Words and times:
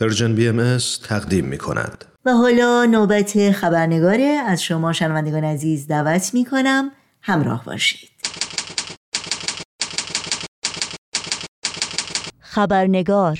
پرژن 0.00 0.34
بی 0.34 0.48
ام 0.48 0.78
تقدیم 1.08 1.44
می 1.44 1.58
کند. 1.58 2.04
و 2.24 2.32
حالا 2.32 2.84
نوبت 2.84 3.50
خبرنگاره 3.50 4.24
از 4.24 4.62
شما 4.62 4.92
شنوندگان 4.92 5.44
عزیز 5.44 5.86
دعوت 5.86 6.34
می 6.34 6.44
کنم 6.44 6.90
همراه 7.22 7.64
باشید. 7.64 8.10
خبرنگار. 12.40 13.38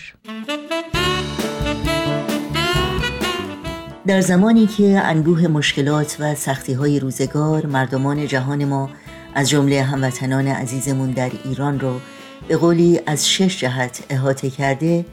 در 4.06 4.20
زمانی 4.20 4.66
که 4.66 5.00
انبوه 5.04 5.46
مشکلات 5.46 6.16
و 6.20 6.34
سختی 6.34 6.72
های 6.72 7.00
روزگار 7.00 7.66
مردمان 7.66 8.26
جهان 8.26 8.64
ما 8.64 8.90
از 9.34 9.48
جمله 9.48 9.82
هموطنان 9.82 10.46
عزیزمون 10.46 11.10
در 11.10 11.30
ایران 11.44 11.80
رو 11.80 12.00
به 12.48 12.56
قولی 12.56 13.00
از 13.06 13.28
شش 13.28 13.60
جهت 13.60 14.04
احاطه 14.10 14.50
کرده 14.50 15.04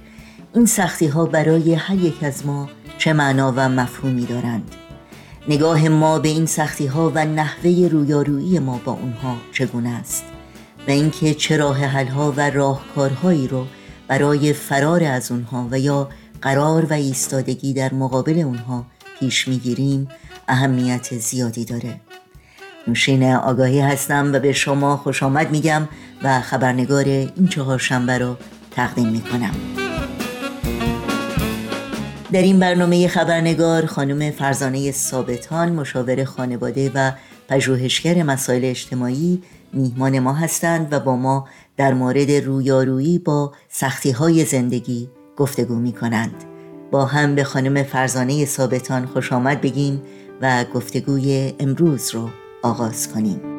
این 0.56 0.66
سختی 0.66 1.08
ها 1.08 1.26
برای 1.26 1.74
هر 1.74 1.96
یک 1.96 2.24
از 2.24 2.46
ما 2.46 2.70
چه 2.98 3.14
معنا 3.14 3.54
و 3.56 3.70
مفهومی 3.70 4.26
دارند. 4.26 4.76
نگاه 5.48 5.88
ما 5.88 6.20
به 6.20 6.30
این 6.30 6.46
سختی 6.46 6.86
ها 6.86 7.12
و 7.16 7.26
نحوه 7.26 7.90
رویارویی 7.92 8.60
ما 8.60 8.82
با 8.86 8.92
اونها 8.92 9.36
چگونه 9.52 9.90
است؟ 9.90 10.24
و 10.88 10.92
اینکه 10.92 11.34
چه 11.34 11.58
راه 11.58 11.86
حل 11.86 12.08
ها 12.08 12.34
و 12.38 12.50
راهکارهایی 12.50 13.48
رو 13.48 13.66
برای 14.08 14.54
فرار 14.54 15.04
از 15.04 15.32
اونها 15.32 15.68
و 15.72 15.80
یا 15.80 16.10
قرار 16.42 16.86
و 16.86 16.94
ایستادگی 16.94 17.74
در 17.74 17.94
مقابل 17.94 18.40
اونها 18.40 18.86
پیش 19.20 19.48
می‌گیریم 19.48 20.08
اهمیت 20.48 21.18
زیادی 21.18 21.66
داره. 21.66 22.02
نوشین 22.88 23.34
آگاهی 23.34 23.80
هستم 23.80 24.34
و 24.34 24.40
به 24.40 24.54
شما 24.54 24.98
خوش 24.98 25.24
آمد 25.24 25.52
میگم 25.52 25.88
و 26.24 26.42
خبرنگار 26.42 27.06
این 27.06 27.48
چهار 27.50 27.80
شنبه 27.80 28.18
رو 28.18 28.36
تقدیم 28.72 29.10
می‌کنم. 29.10 29.85
در 32.32 32.42
این 32.42 32.60
برنامه 32.60 33.08
خبرنگار 33.08 33.86
خانم 33.86 34.32
فرزانه 34.32 34.92
ثابتان 34.92 35.72
مشاور 35.72 36.24
خانواده 36.24 36.92
و 36.96 37.12
پژوهشگر 37.48 38.24
مسائل 38.24 38.66
اجتماعی 38.66 39.42
میهمان 39.74 40.20
ما 40.20 40.34
هستند 40.34 40.94
و 40.94 41.00
با 41.00 41.16
ما 41.16 41.48
در 41.78 41.94
مورد 41.94 42.32
رویارویی 42.32 43.20
با 43.20 43.54
سختی 43.70 44.12
های 44.12 44.46
زندگی 44.46 45.10
گفتگو 45.38 45.76
می 45.76 45.94
کنند 45.94 46.44
با 46.92 47.06
هم 47.06 47.36
به 47.36 47.44
خانم 47.44 47.84
فرزانه 47.84 48.46
ثابتان 48.46 49.06
خوش 49.06 49.34
آمد 49.34 49.62
بگیم 49.62 50.02
و 50.42 50.66
گفتگوی 50.74 51.54
امروز 51.60 52.16
رو 52.16 52.30
آغاز 52.64 53.14
کنیم. 53.14 53.55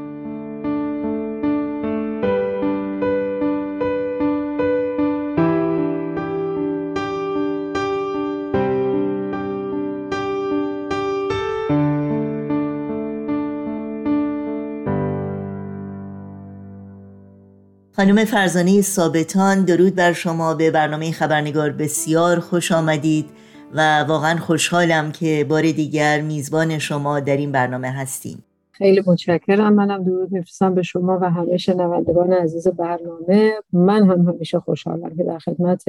خانم 17.96 18.24
فرزانه 18.24 18.82
ثابتان 18.82 19.64
درود 19.64 19.94
بر 19.94 20.12
شما. 20.12 20.54
به 20.54 20.70
برنامه 20.70 21.12
خبرنگار 21.12 21.70
بسیار 21.70 22.40
خوش 22.40 22.72
آمدید 22.72 23.26
و 23.74 23.98
واقعا 24.00 24.38
خوشحالم 24.38 25.12
که 25.12 25.46
بار 25.48 25.62
دیگر 25.62 26.20
میزبان 26.20 26.78
شما 26.78 27.20
در 27.20 27.36
این 27.36 27.52
برنامه 27.52 27.90
هستیم. 27.90 28.44
خیلی 28.72 29.02
متشکرم. 29.06 29.72
منم 29.72 30.04
درود 30.04 30.32
میفرستم 30.32 30.74
به 30.74 30.82
شما 30.82 31.18
و 31.22 31.30
همه 31.30 31.56
شنوندگان 31.56 32.32
عزیز 32.32 32.68
برنامه. 32.68 33.52
من 33.72 34.10
هم 34.10 34.28
همیشه 34.28 34.60
خوشحالم 34.60 35.16
که 35.16 35.24
در 35.24 35.38
خدمت 35.38 35.84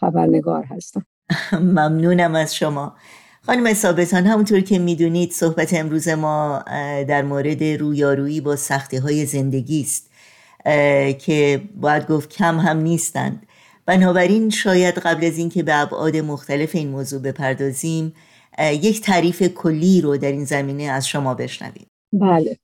خبرنگار 0.00 0.64
هستم. 0.64 1.06
ممنونم 1.78 2.34
از 2.34 2.54
شما. 2.54 2.94
خانم 3.46 3.74
ثابتان 3.74 4.26
همونطور 4.26 4.60
که 4.60 4.78
می‌دونید 4.78 5.30
صحبت 5.30 5.74
امروز 5.74 6.08
ما 6.08 6.64
در 7.08 7.22
مورد 7.22 7.64
رویارویی 7.64 8.40
با 8.40 8.56
سختی 8.56 8.96
های 8.96 9.26
زندگی 9.26 9.80
است. 9.80 10.11
که 11.18 11.60
باید 11.80 12.06
گفت 12.06 12.30
کم 12.30 12.58
هم 12.58 12.76
نیستند. 12.76 13.46
بنابراین 13.86 14.50
شاید 14.50 14.94
قبل 14.94 15.26
از 15.26 15.38
اینکه 15.38 15.62
به 15.62 15.82
ابعاد 15.82 16.16
مختلف 16.16 16.74
این 16.74 16.88
موضوع 16.88 17.22
بپردازیم 17.22 18.14
یک 18.58 19.00
تعریف 19.00 19.42
کلی 19.42 20.00
رو 20.00 20.16
در 20.16 20.32
این 20.32 20.44
زمینه 20.44 20.82
از 20.82 21.08
شما 21.08 21.34
بشنویم. 21.34 21.86
بله. 22.12 22.56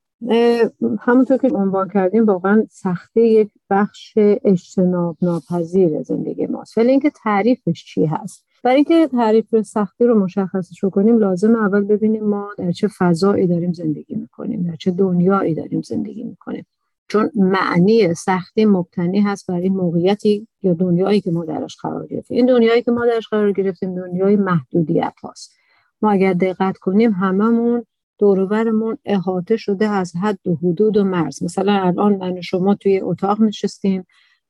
همونطور 1.00 1.36
که 1.36 1.48
عنوان 1.48 1.88
کردیم 1.88 2.26
واقعا 2.26 2.66
سختی 2.70 3.20
یک 3.20 3.50
بخش 3.70 4.14
اجتناب 4.44 5.16
ناپذیر 5.22 6.02
زندگی 6.02 6.46
ماست. 6.46 6.78
ولی 6.78 6.90
اینکه 6.90 7.10
تعریفش 7.24 7.84
چی 7.84 8.06
هست. 8.06 8.44
برای 8.64 8.76
اینکه 8.76 9.08
تعریف 9.08 9.60
سختی 9.62 10.04
رو 10.04 10.20
مشخصش 10.24 10.84
کنیم 10.92 11.18
لازم 11.18 11.54
اول 11.54 11.84
ببینیم 11.84 12.24
ما 12.24 12.48
در 12.58 12.72
چه 12.72 12.88
فضایی 12.98 13.46
داریم 13.46 13.72
زندگی 13.72 14.14
می‌کنیم 14.14 14.62
در 14.62 14.76
چه 14.76 14.90
دنیایی 14.90 15.54
داریم 15.54 15.82
زندگی 15.82 16.22
می‌کنیم. 16.22 16.66
چون 17.08 17.30
معنی 17.34 18.14
سختی 18.14 18.64
مبتنی 18.64 19.20
هست 19.20 19.46
بر 19.46 19.60
این 19.60 19.76
موقعیتی 19.76 20.48
یا 20.62 20.72
دنیایی 20.72 21.20
که 21.20 21.30
ما 21.30 21.44
درش 21.44 21.76
قرار 21.76 22.06
گرفتیم. 22.06 22.36
این 22.36 22.46
دنیایی 22.46 22.82
که 22.82 22.90
ما 22.90 23.06
درش 23.06 23.28
قرار 23.28 23.52
گرفتیم 23.52 23.94
دنیای 23.94 24.36
محدودیت 24.36 25.14
هاست. 25.22 25.52
ما 26.02 26.10
اگر 26.10 26.32
دقت 26.32 26.78
کنیم 26.78 27.12
هممون 27.12 27.84
دوروبرمون 28.18 28.98
احاطه 29.04 29.56
شده 29.56 29.88
از 29.88 30.16
حد 30.16 30.48
و 30.48 30.54
حدود 30.54 30.96
و 30.96 31.04
مرز. 31.04 31.42
مثلا 31.42 31.72
الان 31.72 32.16
من 32.16 32.40
شما 32.40 32.74
توی 32.74 33.00
اتاق 33.00 33.40
نشستیم 33.40 34.06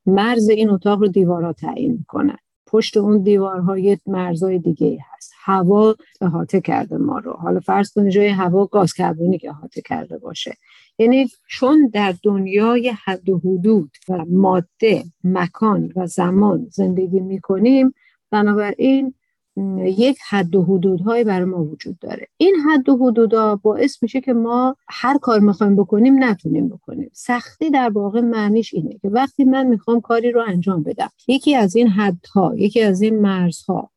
مرز 0.07 0.49
این 0.49 0.71
اتاق 0.71 1.01
رو 1.01 1.09
دیوارها 1.09 1.53
تعیین 1.53 1.93
می‌کنن. 1.93 2.39
پشت 2.69 2.97
اون 2.97 3.23
دیوارها 3.23 3.79
یه 3.79 4.01
مرزای 4.07 4.59
دیگه 4.59 4.99
هست. 5.15 5.33
هوا 5.45 5.95
احاطه 6.21 6.61
کرده 6.61 6.97
ما 6.97 7.19
رو. 7.19 7.33
حالا 7.33 7.61
فرض 7.61 7.93
کنید 7.93 8.13
جای 8.13 8.29
هوا 8.29 8.67
گاز 8.67 8.93
کربونیک 8.93 9.47
احاطه 9.49 9.81
کرده 9.81 10.19
باشه. 10.19 10.57
یعنی 10.99 11.29
چون 11.49 11.91
در 11.93 12.15
دنیای 12.23 12.93
حد 13.05 13.29
و 13.29 13.39
حدود 13.39 13.91
و 14.09 14.25
ماده 14.29 15.05
مکان 15.25 15.93
و 15.97 16.07
زمان 16.07 16.67
زندگی 16.71 17.21
می‌کنیم 17.21 17.95
بنابراین 18.31 19.15
یک 19.79 20.19
حد 20.29 20.57
و 20.57 20.63
حدودهایی 20.63 21.25
برای 21.25 21.45
ما 21.45 21.65
وجود 21.65 21.99
داره. 21.99 22.27
این 22.37 22.55
حد 22.55 22.89
و 22.89 22.97
حدودها 22.97 23.57
باعث 23.57 24.03
میشه 24.03 24.21
که 24.21 24.33
ما 24.33 24.77
هر 24.89 25.19
کار 25.19 25.41
می‌خوایم 25.41 25.77
بکنیم 25.77 26.25
نتونیم 26.25 26.69
بکنیم. 26.69 27.11
سختی 27.13 27.71
در 27.71 27.91
واقع 27.91 28.21
معنیش 28.21 28.75
اینه 28.75 28.99
که 29.03 29.09
وقتی 29.09 29.45
من 29.45 29.67
می‌خوام 29.67 30.01
کاری 30.01 30.31
رو 30.31 30.45
انجام 30.49 30.83
بدم 30.83 31.09
یکی 31.29 31.55
از 31.55 31.77
این 31.77 31.89
حدها 31.89 32.55
یکی 32.57 32.83
از 32.83 33.03
این 33.03 33.21
مرزها 33.21 33.91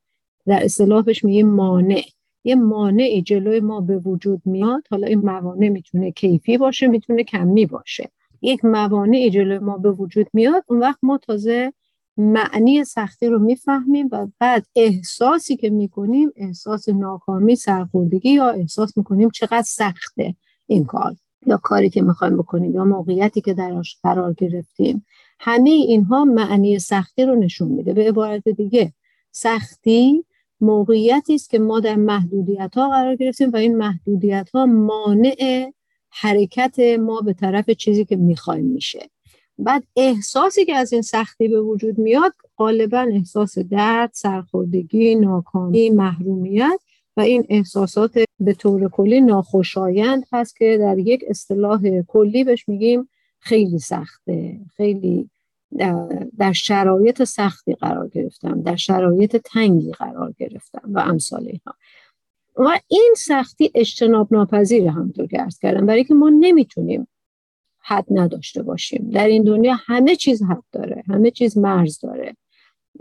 در 0.46 0.64
اصطلاحش 0.64 1.24
میگه 1.24 1.44
مانع. 1.44 2.02
یه 2.44 2.56
مانعی 2.56 3.22
جلوی 3.22 3.60
ما 3.60 3.82
به 3.82 3.98
وجود 3.98 4.42
میاد 4.46 4.84
حالا 4.92 5.08
این 5.08 5.20
موانع 5.20 5.70
می‌تونه 5.70 6.12
کیفی 6.12 6.58
باشه 6.58 6.88
می‌تونه 6.88 7.24
کمی 7.24 7.66
باشه. 7.66 8.10
یک 8.42 8.66
موانعی 8.66 9.30
جلوی 9.30 9.60
ما 9.60 9.78
به 9.78 9.92
وجود 9.92 10.28
میاد 10.34 10.64
اون 10.68 10.80
وقت 10.80 11.00
ما 11.04 11.18
تازه 11.18 11.74
معنی 12.18 12.84
سختی 12.84 13.28
رو 13.28 13.40
می‌فهمیم 13.40 14.10
و 14.12 14.28
بعد 14.40 14.66
احساسی 14.76 15.56
که 15.56 15.70
می‌کنیم 15.70 16.32
احساس 16.36 16.90
ناکامی 16.90 17.56
سرخوردگی 17.56 18.30
یا 18.30 18.50
احساس 18.50 18.98
می‌کنیم 18.98 19.30
چقدر 19.30 19.62
سخته 19.68 20.36
این 20.68 20.86
کار 20.86 21.16
یا 21.46 21.58
کاری 21.58 21.90
که 21.90 22.02
می‌خوایم 22.02 22.38
بکنیم 22.38 22.76
یا 22.76 22.86
موقعیتی 22.86 23.42
که 23.42 23.54
درش 23.54 23.98
قرار 24.04 24.34
گرفتیم. 24.34 25.06
همه 25.40 25.70
اینها 25.70 26.26
معنی 26.26 26.80
سختی 26.80 27.26
رو 27.26 27.36
نشون 27.36 27.68
میده. 27.68 27.94
به 27.94 28.08
عبارت 28.08 28.50
دیگه 28.50 28.94
سختی 29.32 30.26
موقعیتی 30.62 31.36
است 31.36 31.50
که 31.50 31.60
ما 31.60 31.80
در 31.80 31.96
محدودیت 31.96 32.76
ها 32.76 32.90
قرار 32.90 33.16
گرفتیم 33.16 33.52
و 33.52 33.56
این 33.56 33.78
محدودیت 33.78 34.50
ها 34.54 34.66
مانع 34.66 35.72
حرکت 36.10 36.80
ما 37.00 37.22
به 37.22 37.34
طرف 37.34 37.70
چیزی 37.70 38.06
که 38.06 38.16
می‌خوایم 38.16 38.66
میشه. 38.66 39.10
بعد 39.64 39.84
احساسی 39.96 40.66
که 40.66 40.76
از 40.76 40.94
این 40.94 41.02
سختی 41.02 41.48
به 41.48 41.62
وجود 41.62 41.98
میاد 41.98 42.34
غالبا 42.58 43.00
احساس 43.00 43.60
درد، 43.60 44.10
سرخوردگی، 44.14 45.16
ناکامی، 45.16 45.90
محرومیت 45.90 46.80
و 47.18 47.22
این 47.22 47.46
احساسات 47.50 48.20
به 48.40 48.54
طور 48.54 48.90
کلی 48.90 49.22
ناخوشایند 49.22 50.26
هست 50.32 50.56
که 50.56 50.78
در 50.80 50.98
یک 50.98 51.24
اصطلاح 51.28 52.02
کلی 52.02 52.44
بهش 52.44 52.70
میگیم 52.70 53.10
خیلی 53.40 53.80
سخته. 53.80 54.60
خیلی 54.78 55.30
در 56.38 56.52
شرایط 56.54 57.24
سختی 57.24 57.74
قرار 57.74 58.08
گرفتم 58.08 58.62
در 58.62 58.76
شرایط 58.76 59.36
تنگی 59.36 59.92
قرار 59.92 60.34
گرفتم 60.38 60.82
و 60.94 61.00
امثال 61.00 61.48
اینها. 61.48 61.74
و 62.56 62.80
این 62.88 63.14
سختی 63.18 63.72
اجتناب 63.76 64.28
ناپذیر 64.34 64.88
همونطور 64.88 65.28
که 65.28 65.42
ارز 65.42 65.60
کردم. 65.60 65.86
برای 65.86 66.04
که 66.04 66.14
ما 66.14 66.30
نمی‌تونیم 66.30 67.08
حد 67.92 68.06
نداشته 68.12 68.64
باشیم. 68.64 69.10
در 69.14 69.28
این 69.28 69.44
دنیا 69.44 69.76
همه 69.86 70.16
چیز 70.16 70.44
حد 70.44 70.64
داره 70.72 71.04
همه 71.08 71.32
چیز 71.32 71.58
مرز 71.58 72.00
داره. 72.00 72.36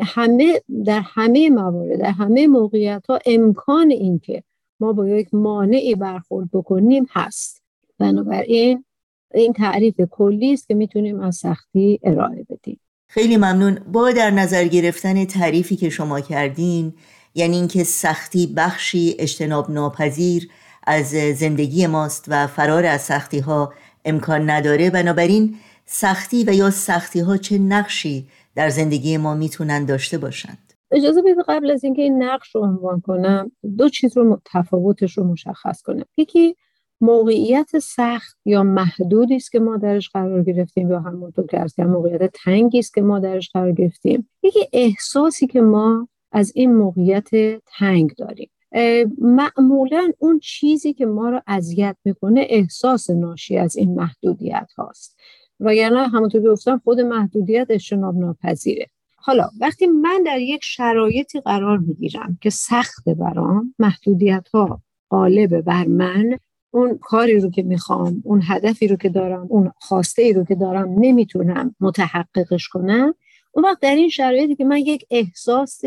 همه 0.00 0.60
در 0.84 1.02
همه 1.04 1.50
موارد 1.50 2.00
در 2.00 2.10
همه 2.10 2.46
موقعیت 2.46 3.06
ها 3.08 3.18
امکان 3.26 3.90
این 3.90 4.18
که 4.18 4.42
ما 4.80 4.92
با 4.92 5.08
یک 5.08 5.34
مانعی 5.34 5.94
برخورد 5.94 6.48
بکنیم 6.52 7.06
هست. 7.10 7.62
بنابراین 7.98 8.84
این 9.34 9.52
تعریف 9.52 10.00
کلی 10.10 10.52
است 10.52 10.68
که 10.68 10.74
می‌تونیم 10.74 11.20
از 11.20 11.36
سختی 11.36 12.00
ارائه 12.02 12.46
بدیم. 12.50 12.80
خیلی 13.08 13.36
ممنون. 13.36 13.78
با 13.92 14.12
در 14.12 14.30
نظر 14.30 14.64
گرفتن 14.64 15.24
تعریفی 15.24 15.76
که 15.76 15.90
شما 15.90 16.20
کردین 16.20 16.92
یعنی 17.34 17.56
اینکه 17.56 17.84
سختی 17.84 18.54
بخشی 18.56 19.16
اجتناب 19.18 19.70
ناپذیر 19.70 20.48
از 20.86 21.06
زندگی 21.36 21.86
ماست 21.86 22.24
و 22.28 22.46
فرار 22.46 22.86
از 22.86 23.00
سختی 23.00 23.38
ها 23.38 23.72
امکان 24.04 24.50
نداره 24.50 24.90
بنابراین 24.90 25.56
سختی 25.86 26.44
و 26.44 26.54
یا 26.54 26.70
سختی 26.70 27.20
ها 27.20 27.36
چه 27.36 27.58
نقشی 27.58 28.26
در 28.54 28.68
زندگی 28.68 29.16
ما 29.16 29.34
می‌تونن 29.34 29.84
داشته 29.84 30.18
باشند؟ 30.18 30.72
اجازه 30.90 31.22
بدید 31.22 31.44
قبل 31.48 31.70
از 31.70 31.84
اینکه 31.84 32.02
این 32.02 32.22
نقش 32.22 32.54
رو 32.54 32.62
عنوان 32.62 33.00
کنم 33.00 33.52
دو 33.78 33.88
چیز 33.88 34.16
رو 34.16 34.40
تفاوتش 34.44 35.18
رو 35.18 35.24
مشخص 35.24 35.82
کنم. 35.82 36.04
یکی 36.16 36.56
موقعیت 37.00 37.78
سخت 37.78 38.36
یا 38.44 38.62
محدودی 38.62 39.36
است 39.36 39.52
که 39.52 39.60
ما 39.60 39.76
درش 39.76 40.08
قرار 40.08 40.42
گرفتیم 40.42 40.90
یا 40.90 41.00
همونطور 41.00 41.46
که 41.46 41.60
ارز 41.60 41.80
موقعیت 41.80 42.30
تنگی 42.44 42.78
است 42.78 42.94
که 42.94 43.02
ما 43.02 43.18
درش 43.18 43.50
قرار 43.50 43.72
گرفتیم. 43.72 44.28
یکی 44.42 44.68
احساسی 44.72 45.46
که 45.46 45.60
ما 45.60 46.08
از 46.32 46.52
این 46.54 46.74
موقعیت 46.74 47.28
تنگ 47.78 48.14
داریم. 48.18 48.50
معمولا 49.18 50.12
اون 50.18 50.38
چیزی 50.38 50.92
که 50.92 51.06
ما 51.06 51.30
رو 51.30 51.40
اذیت 51.46 51.96
می‌کنه 52.04 52.46
احساس 52.48 53.10
ناشی 53.10 53.58
از 53.58 53.76
این 53.76 53.94
محدودیت 53.94 54.72
هاست. 54.78 55.16
وگرنه 55.60 56.08
همونطور 56.08 56.42
که 56.42 56.48
گفتم 56.48 56.80
خود 56.84 57.00
محدودیت 57.00 57.66
اجتناب 57.70 58.16
ناپذیره. 58.16 58.86
حالا 59.16 59.48
وقتی 59.60 59.86
من 59.86 60.22
در 60.26 60.38
یک 60.38 60.60
شرایطی 60.64 61.40
قرار 61.40 61.78
می‌گیرم 61.78 62.38
که 62.40 62.50
سخت 62.50 63.08
برام 63.08 63.74
محدودیت 63.78 64.48
ها 64.54 64.82
غالب 65.10 65.60
بر 65.60 65.86
من 65.86 66.38
اون 66.70 66.98
کاری 66.98 67.40
رو 67.40 67.50
که 67.50 67.62
می‌خوام 67.62 68.22
اون 68.24 68.40
هدفی 68.44 68.88
رو 68.88 68.96
که 68.96 69.08
دارم 69.08 69.46
اون 69.50 69.72
خواسته 69.76 70.22
ای 70.22 70.32
رو 70.32 70.44
که 70.44 70.54
دارم 70.54 70.94
نمی‌تونم 70.98 71.74
متحققش 71.80 72.68
کنم 72.68 73.14
اون 73.52 73.64
وقت 73.64 73.80
در 73.80 73.94
این 73.94 74.08
شرایطی 74.08 74.56
که 74.56 74.64
من 74.64 74.78
یک 74.78 75.06
احساس 75.10 75.80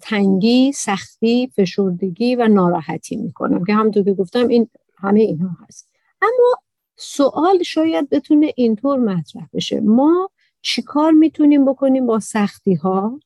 تنگی، 0.00 0.72
سختی، 0.72 1.52
فشردگی 1.56 2.36
و 2.36 2.48
ناراحتی 2.48 3.16
می‌کنم 3.16 3.64
که 3.64 3.74
همونطور 3.74 4.04
که 4.04 4.12
گفتم 4.12 4.48
این 4.48 4.68
همه 4.98 5.20
اینها 5.20 5.50
هست. 5.68 5.88
اما 6.22 6.54
سوال 6.96 7.62
شاید 7.62 8.10
بتونه 8.10 8.52
اینطور 8.56 8.98
مطرح 8.98 9.48
بشه. 9.52 9.80
ما 9.80 10.30
چیکار 10.62 11.12
می‌تونیم 11.12 11.64
بکنیم 11.64 12.06
با 12.06 12.20
سختی 12.20 12.74
ها 12.74 13.20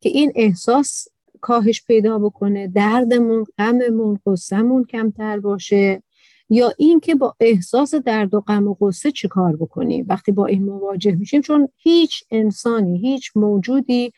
که 0.00 0.08
این 0.08 0.32
احساس 0.34 1.08
کاهش 1.40 1.84
پیدا 1.84 2.18
بکنه؟ 2.18 2.68
دردمون 2.68 3.44
غممون 3.58 4.18
غصهمون 4.26 4.84
کمتر 4.84 5.40
باشه؟ 5.40 6.02
یا 6.50 6.72
اینکه 6.78 7.14
با 7.14 7.34
احساس 7.40 7.94
درد 7.94 8.34
و 8.34 8.40
غم 8.40 8.68
و 8.68 8.74
غصه 8.80 9.12
چیکار 9.12 9.56
بکنیم؟ 9.56 10.06
وقتی 10.08 10.32
با 10.32 10.46
این 10.46 10.64
مواجه 10.64 11.12
میشیم 11.12 11.40
چون 11.40 11.68
هیچ 11.76 12.24
انسانی 12.30 12.98
هیچ 12.98 13.30
موجودی 13.34 14.12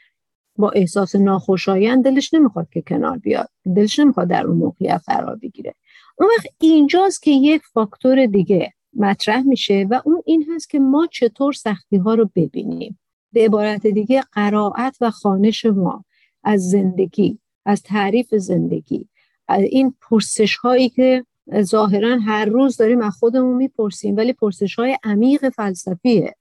با 0.59 0.71
احساس 0.71 1.15
ناخوشایند 1.17 2.05
دلش 2.05 2.35
نمی‌خواد 2.35 2.69
که 2.71 2.83
کنار 2.83 3.19
بیاد. 3.19 3.49
دلش 3.77 3.99
نمی‌خواد 3.99 4.29
در 4.29 4.47
اون 4.47 4.57
موقعیت 4.57 5.03
قرار 5.07 5.37
بگیره. 5.37 5.75
اون 6.19 6.29
وقت 6.39 6.47
اینجاست 6.61 7.23
که 7.23 7.31
یک 7.31 7.63
فاکتور 7.73 8.27
دیگه 8.27 8.73
مطرح 8.97 9.43
میشه 9.43 9.87
و 9.91 10.01
اون 10.05 10.23
این 10.27 10.47
هست 10.55 10.71
که 10.71 10.79
ما 10.79 11.07
چطور 11.07 11.53
سختی 11.53 11.97
ها 11.97 12.15
رو 12.15 12.31
ببینیم. 12.37 12.99
به 13.33 13.45
عبارت 13.45 13.87
دیگه 13.87 14.23
قرائت 14.33 14.97
و 15.01 15.11
خانش 15.11 15.65
ما 15.65 16.05
از 16.45 16.71
زندگی 16.71 17.39
از 17.65 17.83
تعریف 17.83 18.35
زندگی 18.35 19.09
این 19.49 19.95
پرسش 20.11 20.57
هایی 20.57 20.89
که 20.89 21.25
ظاهرا 21.61 22.19
هر 22.19 22.45
روز 22.45 22.77
داریم 22.77 23.01
از 23.01 23.13
خودمون 23.19 23.57
می‌پرسیم 23.57 24.17
ولی 24.17 24.33
پرسش 24.33 24.75
های 24.75 24.97
عمیق 25.05 25.49
فلسفیه. 25.49 26.35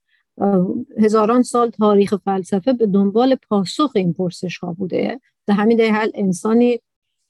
هزاران 0.98 1.42
سال 1.42 1.70
تاریخ 1.70 2.14
فلسفه 2.14 2.72
به 2.72 2.86
دنبال 2.86 3.34
پاسخ 3.34 3.92
این 3.94 4.12
پرسش 4.12 4.58
ها 4.58 4.72
بوده 4.72 5.20
در 5.46 5.54
همین 5.54 5.80
حال 5.80 6.10
انسانی 6.14 6.80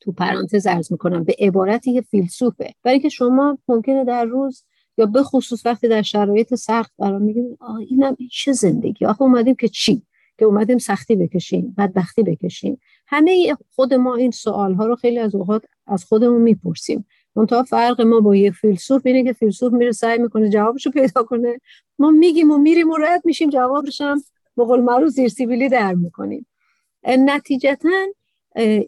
تو 0.00 0.12
پرانتز 0.12 0.66
ارز 0.66 0.92
می‌کنم 0.92 1.24
به 1.24 1.34
عبارتی 1.38 1.92
یه 1.92 2.00
فیلسوفه. 2.00 2.74
برای 2.82 3.00
که 3.00 3.08
شما 3.08 3.58
ممکنه 3.68 4.04
در 4.04 4.24
روز 4.24 4.64
یا 4.98 5.06
به 5.06 5.22
خصوص 5.22 5.66
وقتی 5.66 5.88
در 5.88 6.02
شرایط 6.02 6.54
سخت 6.54 6.92
قرار 6.98 7.18
میگیم 7.18 7.58
اینم 7.88 8.16
چه 8.30 8.52
زندگی؟ 8.52 9.06
آخه 9.06 9.22
اومدیم 9.22 9.54
که 9.54 9.68
چی؟ 9.68 10.02
که 10.38 10.44
اومدیم 10.44 10.78
سختی 10.78 11.16
بکشیم 11.16 11.74
بدبختی 11.78 12.22
بکشیم. 12.22 12.80
همه 13.06 13.56
خود 13.74 13.94
ما 13.94 14.16
این 14.16 14.30
سوال 14.30 14.74
ها 14.74 14.86
رو 14.86 14.96
خیلی 14.96 15.18
از 15.18 15.34
اوقات 15.34 15.64
از 15.86 16.04
خودمون 16.04 16.42
می‌پرسیم. 16.42 17.06
منتها 17.36 17.62
فرق 17.62 18.00
ما 18.00 18.20
با 18.20 18.36
یک 18.36 18.52
فیلسوف 18.52 19.06
اینه 19.06 19.24
که 19.24 19.32
فیلسوف 19.32 19.72
میره 19.72 19.92
سعی 19.92 20.18
می‌کنه 20.18 20.48
جوابشو 20.48 20.90
پیدا 20.90 21.22
کنه 21.22 21.60
ما 21.98 22.10
میگیم 22.10 22.50
و 22.50 22.58
میریم 22.58 22.90
و 22.90 22.96
رد 22.96 23.22
میشیم 23.24 23.50
جوابش 23.50 24.00
هم 24.00 24.22
به 24.56 24.64
قول 24.64 24.80
معروف 24.80 25.08
زیر 25.08 25.28
سیبیلی 25.28 25.68
در 25.68 25.94
می‌کنیم. 25.94 26.46
نتیجتا 27.06 27.88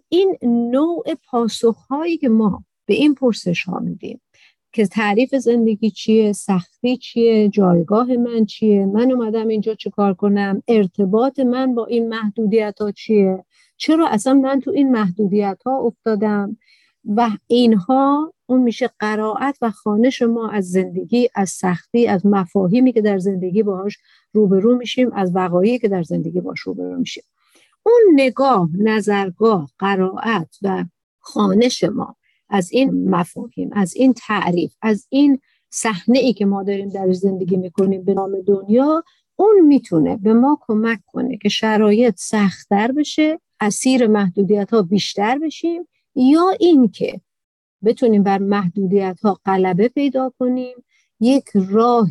این 0.08 0.36
نوع 0.42 1.04
پاسخهایی 1.30 2.16
که 2.16 2.28
ما 2.28 2.64
به 2.86 2.94
این 2.94 3.14
پرسش 3.14 3.64
ها 3.64 3.78
میدیم 3.78 4.20
که 4.72 4.86
تعریف 4.86 5.34
زندگی 5.34 5.90
چیه 5.90 6.32
سختی 6.32 6.96
چیه 6.96 7.48
جایگاه 7.48 8.16
من 8.16 8.44
چیه 8.44 8.86
من 8.86 9.12
اومدم 9.12 9.48
اینجا 9.48 9.74
چه 9.74 9.90
کار 9.90 10.14
کنم 10.14 10.62
ارتباط 10.68 11.38
من 11.38 11.74
با 11.74 11.86
این 11.86 12.08
محدودیت 12.08 12.80
ها 12.80 12.90
چیه 12.90 13.44
چرا 13.76 14.08
اصلا 14.08 14.34
من 14.34 14.60
تو 14.60 14.70
این 14.70 14.90
محدودیت 14.90 15.58
ها 15.66 15.78
افتادم 15.78 16.56
و 17.04 17.30
اینها 17.46 18.32
اون 18.50 18.62
میشه 18.62 18.90
قرائت 18.98 19.58
و 19.62 19.70
خانش 19.70 20.22
ما 20.22 20.48
از 20.48 20.70
زندگی 20.70 21.28
از 21.34 21.50
سختی 21.50 22.06
از 22.06 22.26
مفاهیمی 22.26 22.92
که 22.92 23.00
در 23.00 23.18
زندگی 23.18 23.62
باهاش 23.62 23.98
روبرو 24.32 24.76
میشیم 24.76 25.12
از 25.12 25.30
وقایعی 25.34 25.78
که 25.78 25.88
در 25.88 26.02
زندگی 26.02 26.40
باش 26.40 26.60
روبرو 26.60 26.98
میشیم. 26.98 27.22
اون 27.82 28.00
نگاه 28.14 28.68
نظرگاه 28.78 29.70
قرائت 29.78 30.48
و 30.62 30.84
خانش 31.18 31.84
ما 31.84 32.16
از 32.48 32.72
این 32.72 33.10
مفاهیم 33.10 33.70
از 33.72 33.96
این 33.96 34.12
تعریف 34.12 34.74
از 34.82 35.06
این 35.08 35.40
صحنه 35.70 36.18
ای 36.18 36.32
که 36.32 36.46
ما 36.46 36.62
داریم 36.62 36.88
در 36.88 37.12
زندگی 37.12 37.56
می‌کنیم 37.56 38.04
به 38.04 38.14
نام 38.14 38.40
دنیا 38.46 39.04
اون 39.36 39.60
می‌تونه 39.60 40.16
به 40.16 40.32
ما 40.32 40.58
کمک 40.60 41.00
کنه 41.06 41.36
که 41.36 41.48
شرایط 41.48 42.14
سختتر 42.18 42.92
بشه 42.92 43.40
اسیر 43.60 44.06
محدودیت 44.06 44.70
ها 44.70 44.82
بیشتر 44.82 45.38
بشیم 45.38 45.88
یا 46.14 46.50
اینکه 46.60 47.20
بتونیم 47.84 48.22
بر 48.22 48.38
محدودیت 48.38 49.20
ها 49.22 49.38
غلبه 49.46 49.88
پیدا 49.88 50.32
کنیم 50.38 50.76
یک 51.20 51.44
راه 51.70 52.08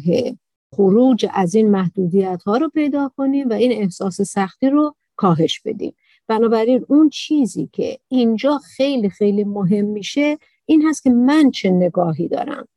خروج 0.75 1.25
از 1.33 1.55
این 1.55 1.71
محدودیت 1.71 2.43
ها 2.45 2.57
رو 2.57 2.69
پیدا 2.69 3.11
کنیم 3.17 3.49
و 3.49 3.53
این 3.53 3.71
احساس 3.71 4.21
سختی 4.21 4.69
رو 4.69 4.95
کاهش 5.15 5.61
بدیم. 5.65 5.93
بنابراین 6.27 6.85
اون 6.87 7.09
چیزی 7.09 7.69
که 7.73 7.99
اینجا 8.07 8.57
خیلی 8.57 9.09
خیلی 9.09 9.43
مهم 9.43 9.85
میشه 9.85 10.37
این 10.65 10.87
هست 10.87 11.03
که 11.03 11.09
من 11.09 11.51
چه 11.51 11.71
نگاهی 11.71 12.27
دارم 12.27 12.67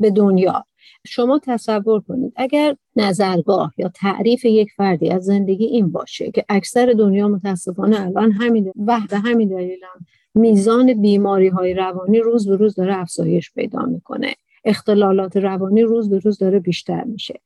به 0.00 0.10
دنیا. 0.10 0.64
شما 1.06 1.38
تصور 1.38 2.00
کنید 2.00 2.32
اگر 2.36 2.76
نظرگاه 2.96 3.74
یا 3.78 3.88
تعریف 3.88 4.44
یک 4.44 4.72
فردی 4.76 5.10
از 5.10 5.24
زندگی 5.24 5.64
این 5.64 5.92
باشه 5.92 6.30
که 6.30 6.44
اکثر 6.48 6.94
دنیا 6.98 7.28
متاسفانه 7.28 8.00
الان 8.00 8.32
همین 8.32 8.72
و 8.86 9.00
به 9.10 9.18
همین 9.18 9.48
دلیل 9.48 9.80
هم 9.84 10.06
میزان 10.34 11.02
بیماری 11.02 11.48
های 11.48 11.74
روانی 11.74 12.18
روز 12.18 12.48
به 12.48 12.56
روز 12.56 12.74
داره 12.74 12.96
افزایش 12.96 13.52
پیدا 13.52 13.82
می‌کنه. 13.82 14.34
اختلالات 14.64 15.36
روانی 15.36 15.82
روز 15.82 16.10
به 16.10 16.18
روز 16.18 16.38
داره 16.38 16.58
بیشتر 16.58 17.04
میشه. 17.04 17.40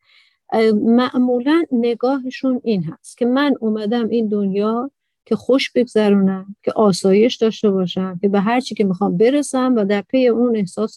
معمولا 0.75 1.65
نگاهشون 1.73 2.61
این 2.65 2.85
هست 2.85 3.19
که 3.19 3.27
من 3.27 3.55
اومدم 3.61 4.09
این 4.09 4.29
دنیا 4.29 4.91
که 5.27 5.37
خوش 5.37 5.71
بگذرونم 5.71 6.57
که 6.63 6.73
آسایش 6.77 7.37
داشته 7.37 7.71
باشم 7.71 8.19
که 8.23 8.29
به 8.29 8.41
هر 8.41 8.61
چی 8.61 8.75
که 8.75 8.85
می‌خوام 8.85 9.17
برسم 9.17 9.75
و 9.77 9.85
در 9.85 10.01
پی 10.01 10.29
اون 10.29 10.57
احساس 10.57 10.97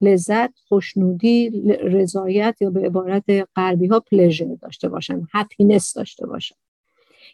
لذت 0.00 0.50
خوشنودی 0.68 1.50
رضایت 1.82 2.56
یا 2.60 2.70
به 2.70 2.80
عبارت 2.80 3.24
غربی 3.56 3.86
ها 3.86 4.00
pleasure 4.00 4.54
داشته 4.62 4.88
باشم 4.88 5.28
happiness 5.32 5.94
داشته 5.94 6.26
باشم. 6.26 6.56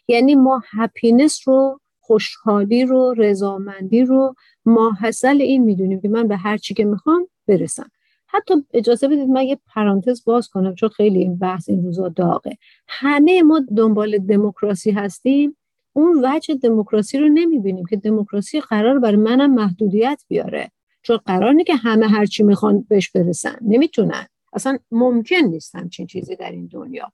یعنی 0.07 0.35
ما 0.35 0.63
happiness 0.71 1.47
رو 1.47 1.79
خوشحالی 2.05 2.85
رو 2.85 3.13
رضامندی 3.17 4.03
رو 4.03 4.35
ماحصل 4.65 5.41
این 5.41 5.63
می‌دونیم 5.63 6.01
که 6.01 6.09
من 6.09 6.27
به 6.27 6.37
هر 6.37 6.57
چی 6.57 6.73
که 6.73 6.85
می‌خوام 6.85 7.27
برسم. 7.47 7.91
حتی 8.27 8.53
اجازه 8.73 9.07
بدید 9.07 9.29
من 9.29 9.43
یه 9.43 9.59
پرانتز 9.67 10.23
باز 10.25 10.49
کنم 10.49 10.75
چون 10.75 10.89
خیلی 10.89 11.19
این 11.19 11.37
بحث 11.37 11.69
این 11.69 11.83
روزا 11.83 12.09
داغه. 12.09 12.57
همه 12.87 13.43
ما 13.43 13.61
دنبال 13.77 14.17
دموکراسی 14.17 14.91
هستیم. 14.91 15.57
اون 15.93 16.25
وجه 16.25 16.55
دموکراسی 16.55 17.17
رو 17.17 17.27
نمی‌بینیم 17.27 17.85
که 17.85 17.95
دموکراسی 17.95 18.59
قرار 18.59 18.99
برای 18.99 19.15
منم 19.15 19.53
محدودیت 19.53 20.23
بیاره. 20.27 20.71
چون 21.01 21.17
قرار 21.17 21.53
نیست 21.53 21.67
که 21.67 21.75
همه 21.75 22.07
هر 22.07 22.25
چی 22.25 22.43
می‌خوان 22.43 22.85
بهش 22.89 23.09
برسن. 23.09 23.55
نمی‌تونن. 23.61 24.27
اصلا 24.53 24.77
ممکن 24.91 25.35
نیست 25.35 25.75
همچین 25.75 26.07
چیزی 26.07 26.35
در 26.35 26.51
این 26.51 26.69
دنیا. 26.71 27.11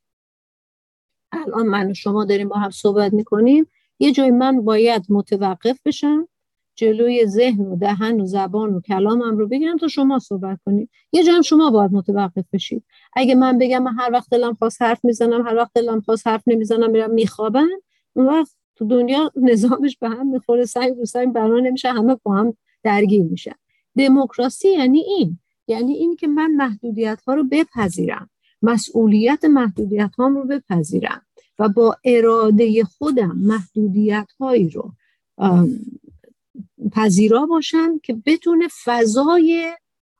الان 1.31 1.67
من 1.67 1.91
و 1.91 1.93
شما 1.93 2.25
داریم 2.25 2.49
با 2.49 2.55
هم 2.55 2.69
صحبت 2.69 3.13
می‌کنیم. 3.13 3.67
یه 4.01 4.11
جای 4.11 4.31
من 4.31 4.61
باید 4.61 5.05
متوقف 5.09 5.79
بشم 5.85 6.27
جلوی 6.75 7.25
ذهن 7.25 7.61
و 7.61 7.75
دهن 7.75 8.21
و 8.21 8.25
زبان 8.25 8.73
و 8.73 8.81
کلامم 8.81 9.37
رو 9.37 9.47
بگیرم 9.47 9.77
تا 9.77 9.87
شما 9.87 10.19
صحبت 10.19 10.59
کنید. 10.65 10.89
یه 11.11 11.23
جایم 11.23 11.41
شما 11.41 11.71
باید 11.71 11.91
متوقف 11.91 12.45
بشید. 12.53 12.83
اگه 13.13 13.35
من 13.35 13.57
بگم 13.57 13.83
من 13.83 13.93
هر 13.93 14.09
وقت 14.13 14.29
دلم 14.29 14.53
خواست 14.53 14.81
حرف 14.81 15.05
می‌زنم 15.05 15.47
هر 15.47 15.55
وقت 15.55 15.71
دلم 15.75 16.01
خواست 16.01 16.27
حرف 16.27 16.43
نمی‌زنم 16.47 16.91
میرم 16.91 17.11
میخوابم 17.11 17.67
اون 18.13 18.25
وقت 18.25 18.55
تو 18.75 18.85
دنیا 18.85 19.31
نظامش 19.35 19.97
به 19.97 20.09
هم 20.09 20.27
می‌خوره 20.27 20.65
سنگ 20.65 20.97
رو 20.97 21.05
سنگ 21.05 21.33
بنا 21.33 21.59
نمیشه 21.59 21.91
همه 21.91 22.17
با 22.23 22.35
هم 22.35 22.53
درگیر 22.83 23.23
میشن. 23.23 23.55
دموکراسی 23.97 24.69
یعنی 24.69 24.99
این 24.99 25.39
یعنی 25.67 25.93
این 25.93 26.15
که 26.15 26.27
من 26.27 26.51
محدودیت 26.51 27.21
ها 27.27 27.33
رو 27.33 27.43
بپذیرم. 27.51 28.29
مسئولیت 28.61 29.45
محدودیت 29.45 30.11
هام 30.17 30.35
رو 30.35 30.47
بپذیرم. 30.47 31.21
و 31.59 31.69
با 31.69 31.97
اراده 32.05 32.83
خودم 32.83 33.37
محدودیت 33.37 34.27
هایی 34.39 34.69
رو 34.69 34.91
پذیرا 36.91 37.45
باشم 37.45 37.99
که 38.03 38.17
بتونه 38.25 38.67
فضای 38.83 39.73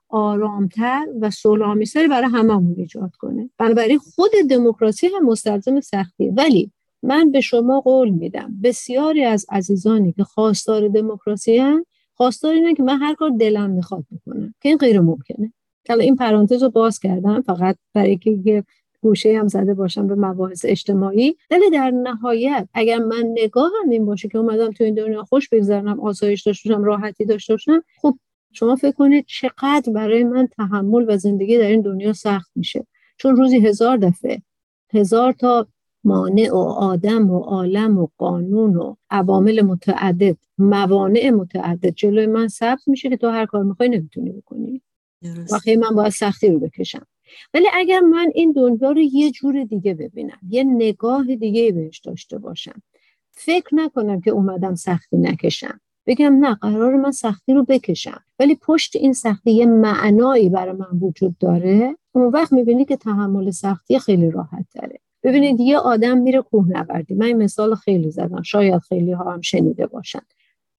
آرامتر 0.09 1.05
و 1.21 1.29
صلحآمیزتری 1.29 2.07
برای 2.07 2.29
هممون 2.29 2.75
ایجاد 2.77 3.15
کنه. 3.15 3.49
بنابراین 3.57 3.99
خود 3.99 4.31
دموکراسی 4.49 5.07
هم 5.07 5.25
مستلزم 5.25 5.79
سختیه. 5.79 6.31
ولی 6.31 6.71
من 7.03 7.31
به 7.31 7.41
شما 7.41 7.81
قول 7.81 8.09
میدم 8.09 8.55
بسیاری 8.63 9.23
از 9.23 9.45
عزیزانی 9.49 10.13
که 10.13 10.23
خواستار 10.23 10.87
دموکراسی 10.87 11.57
هم 11.57 11.85
خواستار 12.13 12.53
اینه 12.53 12.73
که 12.73 12.83
من 12.83 12.97
هر 12.97 13.15
کار 13.15 13.29
دلم 13.29 13.69
می‌خواد 13.69 14.05
بکنم 14.11 14.53
که 14.61 14.69
این 14.69 14.77
غیر 14.77 14.99
ممکنه. 14.99 15.53
حالا 15.89 16.03
این 16.03 16.15
پرانتز 16.15 16.63
رو 16.63 16.69
باز 16.69 16.99
کردم 16.99 17.41
فقط 17.41 17.77
برای 17.93 18.17
که 18.17 18.63
گوشه 19.01 19.39
هم 19.39 19.47
زده 19.47 19.73
باشم 19.73 20.07
به 20.07 20.15
مباحث 20.15 20.65
اجتماعی. 20.67 21.35
ولی 21.51 21.69
در 21.69 21.91
نهایت 21.91 22.67
اگر 22.73 22.97
من 22.97 23.23
نگاهم 23.43 23.89
این 23.91 24.05
باشه 24.05 24.27
که 24.27 24.37
اومدم 24.37 24.71
تو 24.71 24.83
این 24.83 24.93
دنیا 24.93 25.23
خوش 25.23 25.49
بگذرنم 25.49 25.99
آسایش 25.99 26.41
داشته 26.41 26.69
باشم 26.69 26.83
راحتی 26.83 27.25
داشته 27.25 27.53
باشم 27.53 27.83
خب 28.01 28.17
شما 28.53 28.75
فکر 28.75 28.91
کنید 28.91 29.25
چقدر 29.27 29.93
برای 29.93 30.23
من 30.23 30.47
تحمل 30.47 31.05
و 31.07 31.17
زندگی 31.17 31.57
در 31.57 31.67
این 31.67 31.81
دنیا 31.81 32.13
سخت 32.13 32.51
میشه. 32.55 32.85
چون 33.17 33.35
روزی 33.35 33.57
هزار 33.57 33.97
دفعه 33.97 34.41
هزار 34.93 35.31
تا 35.31 35.67
مانع 36.03 36.51
و 36.51 36.57
آدم 36.57 37.31
و 37.31 37.39
عالم 37.39 37.97
و 37.97 38.07
قانون 38.17 38.75
و 38.75 38.95
عوامل 39.09 39.61
متعدد 39.61 40.37
موانع 40.57 41.29
متعدد 41.29 41.89
جلوی 41.89 42.25
من 42.27 42.47
ثبت 42.47 42.87
میشه 42.87 43.09
که 43.09 43.17
تو 43.17 43.29
هر 43.29 43.45
کار 43.45 43.63
می‌خوای 43.63 43.89
نمی‌تونی 43.89 44.31
بکنی. 44.31 44.81
وقتی 45.51 45.75
من 45.75 45.95
باید 45.95 46.11
سختی 46.11 46.49
رو 46.49 46.59
بکشم. 46.59 47.05
ولی 47.53 47.65
اگر 47.73 47.99
من 47.99 48.31
این 48.35 48.51
دنیا 48.51 48.91
رو 48.91 49.01
یه 49.01 49.31
جور 49.31 49.63
دیگه 49.63 49.93
ببینم 49.93 50.39
یه 50.49 50.63
نگاه 50.63 51.35
دیگه 51.35 51.71
بهش 51.71 51.99
داشته 51.99 52.37
باشم 52.37 52.81
فکر 53.31 53.75
نکنم 53.75 54.21
که 54.21 54.31
اومدم 54.31 54.75
سختی 54.75 55.17
نکشم. 55.17 55.79
بگم 56.05 56.45
نه 56.45 56.55
قرار 56.55 56.95
من 56.95 57.11
سختی 57.11 57.53
رو 57.53 57.63
بکشم. 57.63 58.23
ولی 58.39 58.55
پشت 58.55 58.95
این 58.95 59.13
سختی 59.13 59.51
یه 59.51 59.65
معنایی 59.65 60.49
برای 60.49 60.73
من 60.73 60.99
وجود 61.01 61.37
داره. 61.37 61.97
اون 62.11 62.27
وقت 62.27 62.53
می‌بینی 62.53 62.85
که 62.85 62.97
تحمل 62.97 63.51
سختی 63.51 63.99
خیلی 63.99 64.31
راحت 64.31 64.65
داره 64.75 64.99
ببینید 65.23 65.59
یه 65.59 65.77
آدم 65.77 66.17
میره 66.17 66.41
کوهنوردی. 66.41 67.13
من 67.13 67.25
این 67.25 67.37
مثال 67.37 67.75
خیلی 67.75 68.11
زدم. 68.11 68.41
شاید 68.41 68.81
خیلی 68.81 69.11
ها 69.11 69.33
هم 69.33 69.41
شنیده 69.41 69.87
باشن. 69.87 70.21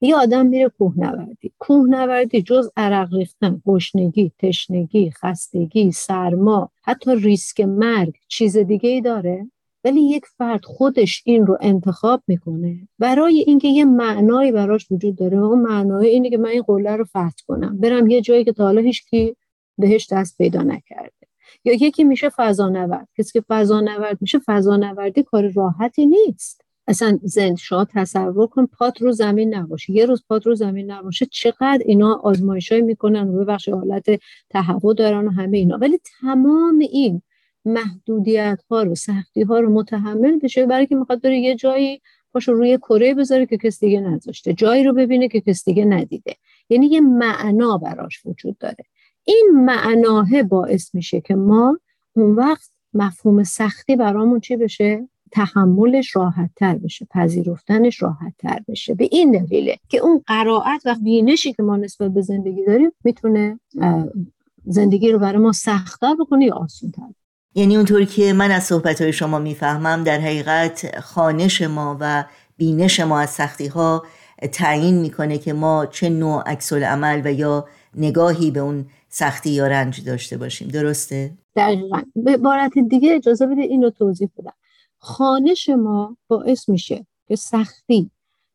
یه 0.04 0.16
آدم 0.16 0.46
میره 0.46 0.68
کوهنوردی. 0.68 1.52
کوهنوردی 1.58 2.42
جز 2.42 2.70
عرق 2.76 3.14
ریختن 3.14 3.62
گشنگی 3.66 4.32
تشنگی 4.38 5.10
خستگی 5.10 5.92
سرما 5.92 6.70
حتی 6.82 7.14
ریسک 7.14 7.60
مرگ 7.60 8.14
چیز 8.28 8.56
دیگه 8.56 8.90
ای 8.90 9.00
داره. 9.00 9.50
ولی 9.84 10.00
یک 10.00 10.26
فرد 10.26 10.64
خودش 10.64 11.22
این 11.26 11.46
رو 11.46 11.58
انتخاب 11.60 12.22
می‌کنه. 12.26 12.88
برای 12.98 13.44
اینکه 13.46 13.68
یه 13.68 13.84
معنایی 13.84 14.52
براش 14.52 14.86
وجود 14.90 15.16
داره 15.16 15.38
اون 15.38 15.62
معنای 15.62 16.08
اینه 16.08 16.30
که 16.30 16.38
من 16.38 16.48
این 16.48 16.62
قله 16.62 16.96
رو 16.96 17.04
فتح 17.04 17.44
کنم. 17.46 17.80
برم 17.80 18.10
یه 18.10 18.20
جایی 18.20 18.44
که 18.44 18.52
تا 18.52 18.64
حالا 18.64 18.80
هیچ 18.80 19.10
کی 19.10 19.36
بهش 19.78 20.12
دست 20.12 20.38
پیدا 20.38 20.62
نکرده. 20.62 21.26
یا 21.64 21.72
یکی 21.72 22.04
میشه 22.04 22.28
فضانورد. 22.28 23.08
کسی 23.18 23.32
که 23.32 23.44
فضانورد 23.48 24.18
میشه 24.20 24.38
فضانوردی 24.46 25.22
کار 25.22 25.48
راحتی 25.48 26.06
نیست. 26.06 26.64
اصلا 26.88 27.18
زند 27.22 27.56
شما 27.56 27.84
تصور 27.84 28.46
کن 28.46 28.66
پات 28.66 29.02
رو 29.02 29.12
زمین 29.12 29.54
نباشه. 29.54 29.92
یه 29.92 30.06
روز 30.06 30.24
پات 30.28 30.46
رو 30.46 30.54
زمین 30.54 30.90
نباشه 30.90 31.26
چقدر 31.26 31.82
اینا 31.86 32.14
آزمایش 32.14 32.72
می‌کنن 32.72 33.28
و 33.28 33.44
بخش 33.44 33.68
حالت 33.68 34.06
تهوع 34.50 34.94
دارن 34.94 35.26
و 35.26 35.30
همه 35.30 35.58
اینا. 35.58 35.78
ولی 35.78 35.98
تمام 36.20 36.78
این 36.78 37.22
محدودیت 37.64 38.62
ها 38.70 38.82
رو 38.82 38.94
سختی 38.94 39.42
ها 39.42 39.60
رو 39.60 39.72
متحمل 39.72 40.38
بشه 40.38 40.66
برای 40.66 40.86
که 40.86 40.94
می‌خواد 40.94 41.20
بره 41.20 41.38
یه 41.38 41.54
جایی 41.54 42.00
پاشو 42.32 42.52
روی 42.52 42.78
کره 42.78 43.14
بذاره 43.14 43.46
که 43.46 43.56
کس 43.56 43.80
دیگه 43.80 44.00
نذاشته. 44.00 44.54
جایی 44.54 44.84
رو 44.84 44.92
ببینه 44.92 45.28
که 45.28 45.40
کس 45.40 45.64
دیگه 45.64 45.84
ندیده. 45.84 46.36
یعنی 46.68 46.86
یه 46.86 47.00
معنا 47.00 47.78
براش 47.78 48.26
وجود 48.26 48.58
داره. 48.58 48.84
این 49.24 49.50
معناه 49.54 50.42
باعث 50.42 50.94
میشه 50.94 51.20
که 51.20 51.34
ما 51.34 51.78
اون 52.12 52.34
وقت 52.34 52.70
مفهوم 52.94 53.42
سختی 53.42 53.96
برامون 53.96 54.40
چی 54.40 54.56
بشه؟ 54.56 55.08
تحملش 55.32 56.16
راحت 56.16 56.50
تر 56.56 56.74
بشه 56.74 57.06
پذیرفتنش 57.10 58.02
راحت 58.02 58.32
تر 58.38 58.60
بشه. 58.68 58.94
به 58.94 59.08
این 59.12 59.30
دلیله 59.30 59.78
که 59.88 59.98
اون 59.98 60.22
قرائت 60.26 60.82
و 60.84 60.96
بینشی 61.02 61.52
که 61.52 61.62
ما 61.62 61.76
نسبت 61.76 62.10
به 62.10 62.22
زندگی 62.22 62.64
داریم 62.64 62.90
می‌تونه 63.04 63.60
زندگی 64.64 65.12
رو 65.12 65.18
برای 65.18 65.38
ما 65.38 65.52
سختتر 65.52 66.14
بکنه 66.20 66.44
یا 66.44 66.54
آسانتر 66.54 67.02
یعنی 67.54 67.76
اونطوری 67.76 68.06
که 68.06 68.32
من 68.32 68.50
از 68.50 68.64
صحبت 68.64 69.02
های 69.02 69.12
شما 69.12 69.38
می‌فهمم 69.38 70.04
در 70.04 70.20
حقیقت 70.20 71.00
خانش 71.00 71.62
ما 71.62 71.96
و 72.00 72.24
بینش 72.56 73.00
ما 73.00 73.20
از 73.20 73.30
سختی 73.30 73.66
ها 73.66 74.02
تعیین 74.52 74.98
می‌کنه 74.98 75.38
که 75.38 75.52
ما 75.52 75.86
چه 75.86 76.08
نوع 76.08 76.42
عکس 76.46 76.72
عمل 76.72 77.20
و 77.24 77.32
یا 77.32 77.64
نگاهی 77.96 78.50
به 78.50 78.60
اون 78.60 78.86
سختی 79.08 79.50
یا 79.50 79.66
رنج 79.66 80.04
داشته 80.04 80.36
باشیم. 80.36 80.68
درسته؟ 80.68 81.30
دقیقا. 81.56 82.02
به 82.16 82.32
عبارت 82.32 82.78
دیگه 82.78 83.14
اجازه 83.14 83.46
بده 83.46 83.60
اینو 83.60 83.90
توضیح 83.90 84.28
بدم. 84.38 84.52
خانش 85.04 85.68
ما 85.68 86.16
باعث 86.28 86.68
میشه 86.68 87.06
که 87.28 87.36
سختی 87.36 88.10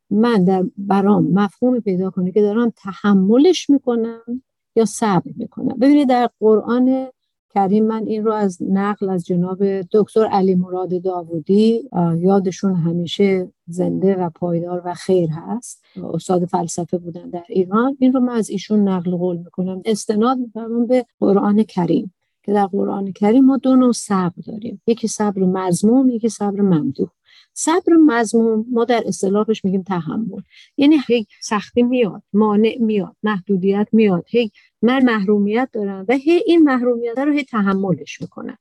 من 0.10 0.44
در 0.44 0.66
برام 0.78 1.24
مفهوم 1.24 1.80
پیدا 1.80 2.10
کنه 2.10 2.32
که 2.32 2.42
دارم 2.42 2.74
تحملش 2.76 3.70
می‌کنم 3.70 4.44
یا 4.76 4.86
صبر 4.86 5.32
می‌کنم. 5.36 5.78
ببینید 5.80 6.10
در 6.10 6.30
قرآن 6.40 7.08
کریم 7.50 7.88
من 7.88 8.06
این 8.08 8.26
رو 8.26 8.34
از 8.34 8.58
نقل 8.62 9.10
از 9.10 9.26
جناب 9.26 9.82
دکتر 9.82 10.26
علی 10.26 10.56
مراد 10.56 11.02
داوودی 11.02 11.90
یادشون 12.18 12.76
همیشه 12.76 13.52
زنده 13.68 14.16
و 14.16 14.30
پایدار 14.30 14.82
و 14.86 14.94
خیر 14.94 15.30
هست. 15.30 15.84
استاد 16.14 16.46
فلسفه 16.46 16.98
بودن 16.98 17.30
در 17.30 17.44
ایران. 17.50 17.98
این 18.00 18.14
رو 18.14 18.20
من 18.20 18.34
از 18.34 18.50
ایشون 18.50 18.88
نقل 18.88 19.16
قول 19.16 19.38
می‌کنم. 19.38 19.82
استناد 19.86 20.38
می‌کنم 20.38 20.88
به 20.88 21.06
قرآن 21.20 21.64
کریم. 21.64 22.14
که 22.48 22.54
در 22.54 22.66
قرآن 22.66 23.12
کریم 23.12 23.46
ما 23.46 23.58
دو 23.58 23.76
نوع 23.76 23.92
صبر 23.92 24.42
داریم. 24.48 24.82
یکی 24.88 25.08
صبر 25.08 25.42
مزموم 25.42 26.10
یکی 26.10 26.30
صبر 26.30 26.62
ممدوح. 26.62 27.10
صبر 27.54 27.94
مزموم 28.06 28.66
ما 28.72 28.86
در 28.86 29.04
اصطلاحش 29.06 29.66
میگیم 29.66 29.82
تحمل. 29.82 30.42
یعنی 30.78 30.98
هی 31.08 31.28
سختی 31.42 31.84
میاد 31.84 32.24
مانع 32.34 32.78
میاد 32.80 33.16
محدودیت 33.24 33.88
میاد. 33.92 34.26
هی 34.28 34.52
من 34.82 35.04
محرومیت 35.04 35.70
دارم 35.74 36.06
و 36.10 36.14
هی 36.14 36.44
این 36.46 36.64
محرومیت 36.64 37.18
رو 37.18 37.32
هی 37.32 37.44
تحملش 37.44 38.22
می‌کنم. 38.22 38.58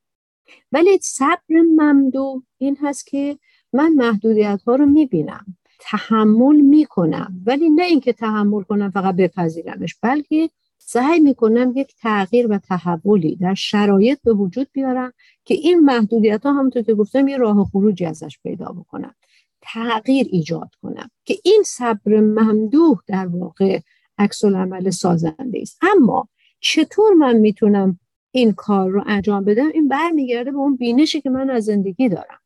ولی 0.73 0.99
صبر 1.03 1.61
ممدوح 1.77 2.43
این 2.59 2.77
هست 2.83 3.07
که 3.07 3.39
من 3.73 3.93
محدودیت 3.93 4.61
ها 4.67 4.75
رو 4.75 4.87
می‌بینم 4.87 5.57
تحمل 5.81 6.57
می‌کنم. 6.57 7.43
ولی 7.47 7.71
نه 7.71 7.83
اینکه 7.83 8.13
تحمل 8.13 8.63
کنم 8.63 8.91
فقط 8.91 9.17
بپذیرمش 9.17 9.95
بلکه 10.03 10.51
سعی 10.89 11.21
می‌کنم 11.21 11.73
یک 11.77 11.95
تغییر 12.03 12.47
و 12.47 12.59
تحولی 12.59 13.37
در 13.37 13.55
شرایط 13.55 14.19
به 14.25 14.33
وجود 14.33 14.69
بیارم 14.73 15.13
که 15.45 15.55
این 15.55 15.81
محدودیت 15.81 16.47
ها 16.47 16.53
همونطور 16.53 16.83
که 16.83 16.95
گفتم 16.95 17.29
یه 17.29 17.37
راه 17.37 17.65
خروجی 17.65 18.05
ازش 18.05 18.39
پیدا 18.43 18.67
بکنم 18.67 19.15
تغییر 19.61 20.27
ایجاد 20.31 20.71
کنم 20.83 21.11
که 21.25 21.35
این 21.45 21.63
صبر 21.67 22.21
ممدوح 22.21 22.99
در 23.07 23.27
واقع 23.27 23.81
عکس 24.19 24.45
العمل 24.45 24.91
سازنده 24.91 25.59
است. 25.63 25.79
اما 25.83 26.29
چطور 26.61 27.15
من 27.15 27.37
می‌تونم 27.37 27.99
این 28.31 28.53
کار 28.53 28.91
رو 28.91 29.03
انجام 29.07 29.45
بدم؟ 29.45 29.69
این 29.75 29.89
برمیگرده 29.89 30.51
به 30.51 30.59
اون 30.59 30.77
بینشی 30.77 31.21
که 31.21 31.31
من 31.31 31.51
از 31.51 31.65
زندگی 31.65 32.09
دارم. 32.09 32.41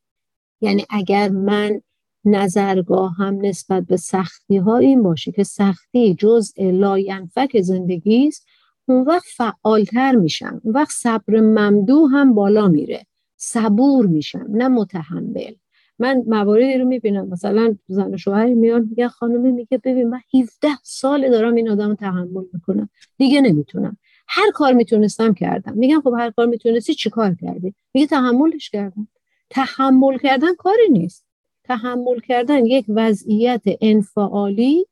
یعنی 0.61 0.85
اگر 0.89 1.29
من 1.29 1.81
نظرگاه 2.25 3.15
هم 3.15 3.37
نسبت 3.41 3.83
به 3.83 3.97
سختی 3.97 4.57
ها 4.57 4.77
این 4.77 5.03
باشه 5.03 5.31
که 5.31 5.43
سختی 5.43 6.15
جز 6.15 6.53
لاینفک 6.59 7.61
زندگی 7.61 8.27
است. 8.27 8.47
اون 8.85 9.03
وقت 9.03 9.27
فعالتر 9.37 10.15
میشم. 10.15 10.61
اون 10.63 10.73
وقت 10.73 10.91
صبر 10.91 11.39
ممدو 11.39 12.07
هم 12.07 12.33
بالا 12.33 12.67
میره. 12.67 13.05
صبور 13.37 14.05
میشم 14.05 14.45
نه 14.49 14.67
متحمل. 14.67 15.53
من 15.99 16.23
مواردی 16.27 16.77
رو 16.77 16.85
می‌بینم. 16.85 17.27
مثلا 17.27 17.75
زن 17.87 18.17
شوهری 18.17 18.53
میان 18.53 18.87
میگه 18.89 19.07
خانمی 19.07 19.51
میگه 19.51 19.77
ببین 19.77 20.09
من 20.09 20.21
17 20.33 20.67
سال 20.83 21.29
دارم 21.29 21.55
این 21.55 21.69
آدم 21.69 21.95
تحمل 21.95 22.43
می‌کنم. 22.53 22.89
دیگه 23.17 23.41
نمی‌تونم. 23.41 23.97
هر 24.27 24.51
کار 24.51 24.73
می‌تونستم 24.73 25.33
کردم. 25.33 25.73
میگم 25.73 26.01
خب 26.01 26.13
هر 26.17 26.31
کار 26.31 26.45
می‌تونستی 26.45 26.93
چیکار 26.93 27.35
کردی؟ 27.35 27.73
میگه 27.93 28.07
تحملش 28.07 28.69
کردم. 28.69 29.07
تحمل 29.49 30.17
کردن 30.17 30.55
کاری 30.55 30.89
نیست. 30.89 31.25
تحمل 31.63 32.19
کردن 32.19 32.65
یک 32.65 32.85
وضعیت 32.89 33.61
انفعالی 33.81 34.85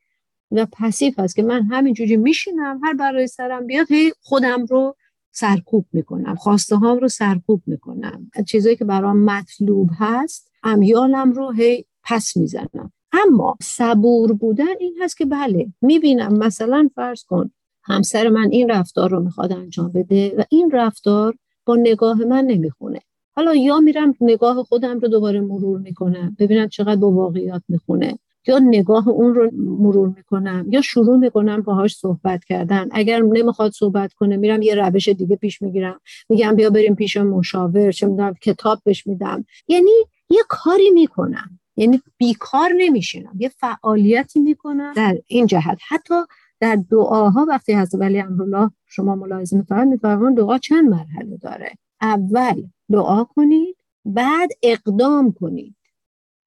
و 0.52 0.68
پسیف 0.74 1.20
است 1.20 1.36
که 1.36 1.44
من 1.44 1.64
همینجوری 1.64 2.18
میشینم 2.18 2.80
هر 2.84 2.94
برای 2.94 3.28
سرم 3.28 3.66
بیاد 3.66 3.92
هی 3.92 4.12
خودم 4.22 4.66
رو 4.66 4.96
سرکوب 5.32 5.86
می‌کنم 5.94 6.36
خواسته 6.36 6.76
هام 6.76 6.98
رو 6.98 7.08
سرکوب 7.08 7.62
می‌کنم. 7.66 8.32
چیزایی 8.48 8.76
که 8.76 8.86
برام 8.86 9.24
مطلوب 9.24 9.90
هست 10.00 10.52
امیالم 10.64 11.32
رو 11.32 11.52
هی 11.52 11.86
پس 12.04 12.38
می‌زنم. 12.38 12.92
اما 13.12 13.58
صبور 13.62 14.34
بودن 14.34 14.78
این 14.80 14.98
هست 15.02 15.18
که 15.18 15.26
بله 15.26 15.74
می‌بینم 15.82 16.34
مثلا 16.38 16.90
فرض 16.96 17.24
کن 17.24 17.52
همسر 17.84 18.30
من 18.30 18.50
این 18.52 18.70
رفتار 18.70 19.10
رو 19.10 19.20
می‌خواد 19.24 19.52
انجام 19.54 19.92
بده 19.92 20.36
و 20.38 20.44
این 20.50 20.72
رفتار 20.72 21.36
با 21.66 21.76
نگاه 21.76 22.18
من 22.18 22.46
نمی‌خونه. 22.46 23.00
حالا 23.40 23.56
یا 23.56 23.80
میرم 23.80 24.16
نگاه 24.22 24.64
خودم 24.64 25.00
رو 25.00 25.08
دوباره 25.08 25.42
مرور 25.42 25.80
می‌کنم 25.80 26.36
ببینم 26.40 26.68
چقدر 26.68 26.96
با 26.96 27.12
واقعیات 27.12 27.62
می‌خونه. 27.70 28.20
یا 28.48 28.60
نگاه 28.60 29.08
اون 29.08 29.34
رو 29.34 29.50
مرور 29.54 30.14
می‌کنم 30.18 30.66
یا 30.70 30.82
شروع 30.82 31.18
می‌کنم 31.18 31.62
باهاش 31.62 31.96
صحبت 31.96 32.46
کردن. 32.46 32.88
اگر 32.92 33.20
نمی‌خواد 33.22 33.72
صحبت 33.72 34.14
کنه 34.14 34.38
میرم 34.38 34.62
یه 34.62 34.76
روش 34.76 35.10
دیگه 35.10 35.36
پیش 35.36 35.62
می‌گیرم. 35.62 36.00
میگم 36.30 36.56
بیا 36.56 36.70
بریم 36.70 36.96
پیش 36.96 37.18
مشاور 37.18 37.92
چه 37.92 38.08
می‌دونم 38.08 38.34
کتاب 38.34 38.80
بهش 38.84 39.08
میدم. 39.08 39.46
یعنی 39.68 39.92
یه 40.30 40.42
کاری 40.50 40.90
می‌کنم. 40.90 41.60
یعنی 41.78 42.02
بیکار 42.18 42.70
نمیشینم. 42.78 43.34
یه 43.40 43.50
فعالیتی 43.50 44.40
می‌کنم 44.40 44.94
در 44.96 45.18
این 45.28 45.46
جهت. 45.46 45.78
حتی 45.88 46.16
در 46.60 46.78
دعاها 46.92 47.46
وقتی 47.50 47.74
حضرت 47.74 48.02
ولی 48.02 48.20
امرالله 48.20 48.72
شما 48.88 49.16
ملاحظه 49.16 49.58
میفرمایید 49.58 50.02
دعا 50.38 50.58
چند 50.58 50.90
مرحله 50.90 51.38
داره؟ 51.38 51.72
اول 52.02 52.64
دعا 52.92 53.24
کنید 53.24 53.78
بعد 54.06 54.50
اقدام 54.64 55.32
کنید. 55.32 55.76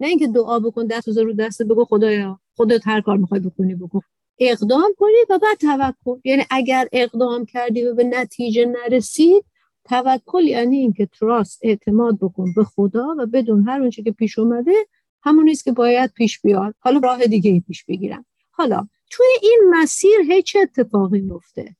نه 0.00 0.08
اینکه 0.08 0.26
دعا 0.26 0.58
بکن 0.58 0.86
دست 0.86 1.08
بذار 1.08 1.24
رو 1.24 1.32
دست 1.32 1.62
بگو 1.62 1.84
خدایا 1.84 2.40
خودت 2.56 2.88
هر 2.88 3.00
کار 3.00 3.16
می‌خوای 3.16 3.40
بکنی 3.40 3.74
بکن. 3.74 4.00
اقدام 4.38 4.94
کنید 4.98 5.26
و 5.30 5.38
بعد 5.38 5.58
توکل. 5.58 6.20
یعنی 6.24 6.42
اگر 6.50 6.88
اقدام 6.92 7.44
کردی 7.44 7.84
و 7.84 7.94
به 7.94 8.04
نتیجه 8.04 8.66
نرسید 8.66 9.44
توکل 9.84 10.42
یعنی 10.42 10.76
اینکه 10.76 11.06
تراست 11.06 11.60
اعتماد 11.62 12.18
بکن 12.18 12.52
به 12.56 12.64
خدا 12.64 13.14
و 13.18 13.26
بدون 13.26 13.68
هر 13.68 13.80
اونچه 13.80 14.02
که 14.02 14.12
پیش 14.12 14.38
اومده 14.38 14.74
همون 15.22 15.44
نیست 15.44 15.64
که 15.64 15.72
باید 15.72 16.12
پیش 16.12 16.40
بیاد. 16.40 16.74
حالا 16.80 16.98
راه 16.98 17.26
دیگه 17.26 17.50
ای 17.50 17.60
پیش 17.60 17.84
بگیرم. 17.84 18.24
حالا 18.50 18.88
توی 19.10 19.26
این 19.42 19.60
مسیر 19.70 20.20
هیچ 20.28 20.56
اتفاقی 20.62 21.20
میفته 21.20 21.76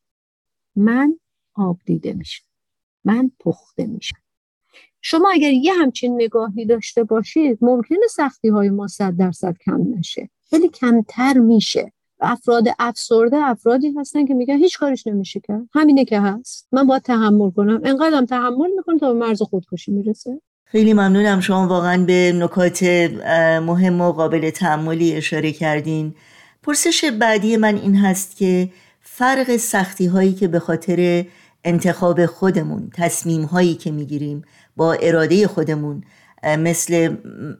من 0.76 1.18
آب 1.54 1.78
دیده 1.84 2.12
میشم. 2.12 2.44
من 3.04 3.30
پخته 3.40 3.86
میشم. 3.86 4.21
شما 5.02 5.30
اگر 5.32 5.50
یه 5.50 5.72
همچین 5.72 6.14
نگاهی 6.14 6.66
داشته 6.66 7.04
باشید 7.04 7.58
ممکنه 7.60 8.06
سختی 8.10 8.48
های 8.48 8.70
ما 8.70 8.86
صد 8.86 9.16
درصد 9.18 9.56
کم 9.66 9.80
نشه 9.98 10.30
ولی 10.52 10.68
کمتر 10.68 11.38
میشه. 11.38 11.92
افراد 12.20 12.64
افسرده 12.78 13.36
افرادی 13.36 13.94
هستن 13.98 14.26
که 14.26 14.34
میگن 14.34 14.56
هیچ 14.56 14.78
کارش 14.78 15.06
نمیشه 15.06 15.40
کرد. 15.40 15.62
همینه 15.74 16.04
که 16.04 16.20
هست. 16.20 16.68
من 16.72 16.86
باید 16.86 17.02
تحمل 17.02 17.50
کنم. 17.50 17.80
انقدرم 17.84 18.26
تحمل 18.26 18.70
می‌کنم 18.76 18.98
تا 18.98 19.12
به 19.12 19.18
مرز 19.18 19.42
خودکشی 19.42 19.92
می‌رسه. 19.92 20.40
خیلی 20.64 20.92
ممنونم 20.92 21.40
شما 21.40 21.68
واقعا 21.68 22.04
به 22.04 22.32
نکات 22.36 22.82
مهم 23.62 24.00
و 24.00 24.12
قابل 24.12 24.50
تحملی 24.50 25.14
اشاره 25.14 25.52
کردین. 25.52 26.14
پرسش 26.62 27.04
بعدی 27.04 27.56
من 27.56 27.74
این 27.76 27.96
هست 27.96 28.36
که 28.36 28.68
فرق 29.00 29.56
سختی 29.56 30.06
هایی 30.06 30.32
که 30.32 30.48
به 30.48 30.58
خاطر 30.58 31.24
انتخاب 31.64 32.26
خودمون 32.26 32.90
تصمیم 32.94 33.42
هایی 33.42 33.74
که 33.74 33.90
می‌گیریم 33.90 34.42
با 34.76 34.92
اراده 34.92 35.46
خودمون 35.46 36.04
مثل 36.44 37.16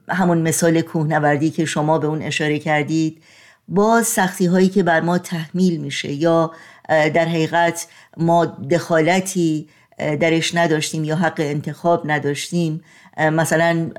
همون 0.09 0.39
مثال 0.39 0.81
کوهنوردی 0.81 1.51
که 1.51 1.65
شما 1.65 1.99
به 1.99 2.07
اون 2.07 2.23
اشاره 2.23 2.59
کردید 2.59 3.23
با 3.69 4.03
سختی 4.03 4.47
هایی 4.47 4.69
که 4.69 4.83
بر 4.83 5.01
ما 5.01 5.19
تحمیل 5.19 5.81
میشه 5.81 6.13
یا 6.13 6.53
در 6.89 7.25
حقیقت 7.25 7.87
ما 8.17 8.45
دخالتی 8.45 9.69
درش 9.99 10.55
نداشتیم 10.55 11.05
یا 11.05 11.17
حق 11.17 11.35
انتخاب 11.39 12.11
نداشتیم 12.11 12.81
مثلا 13.19 13.91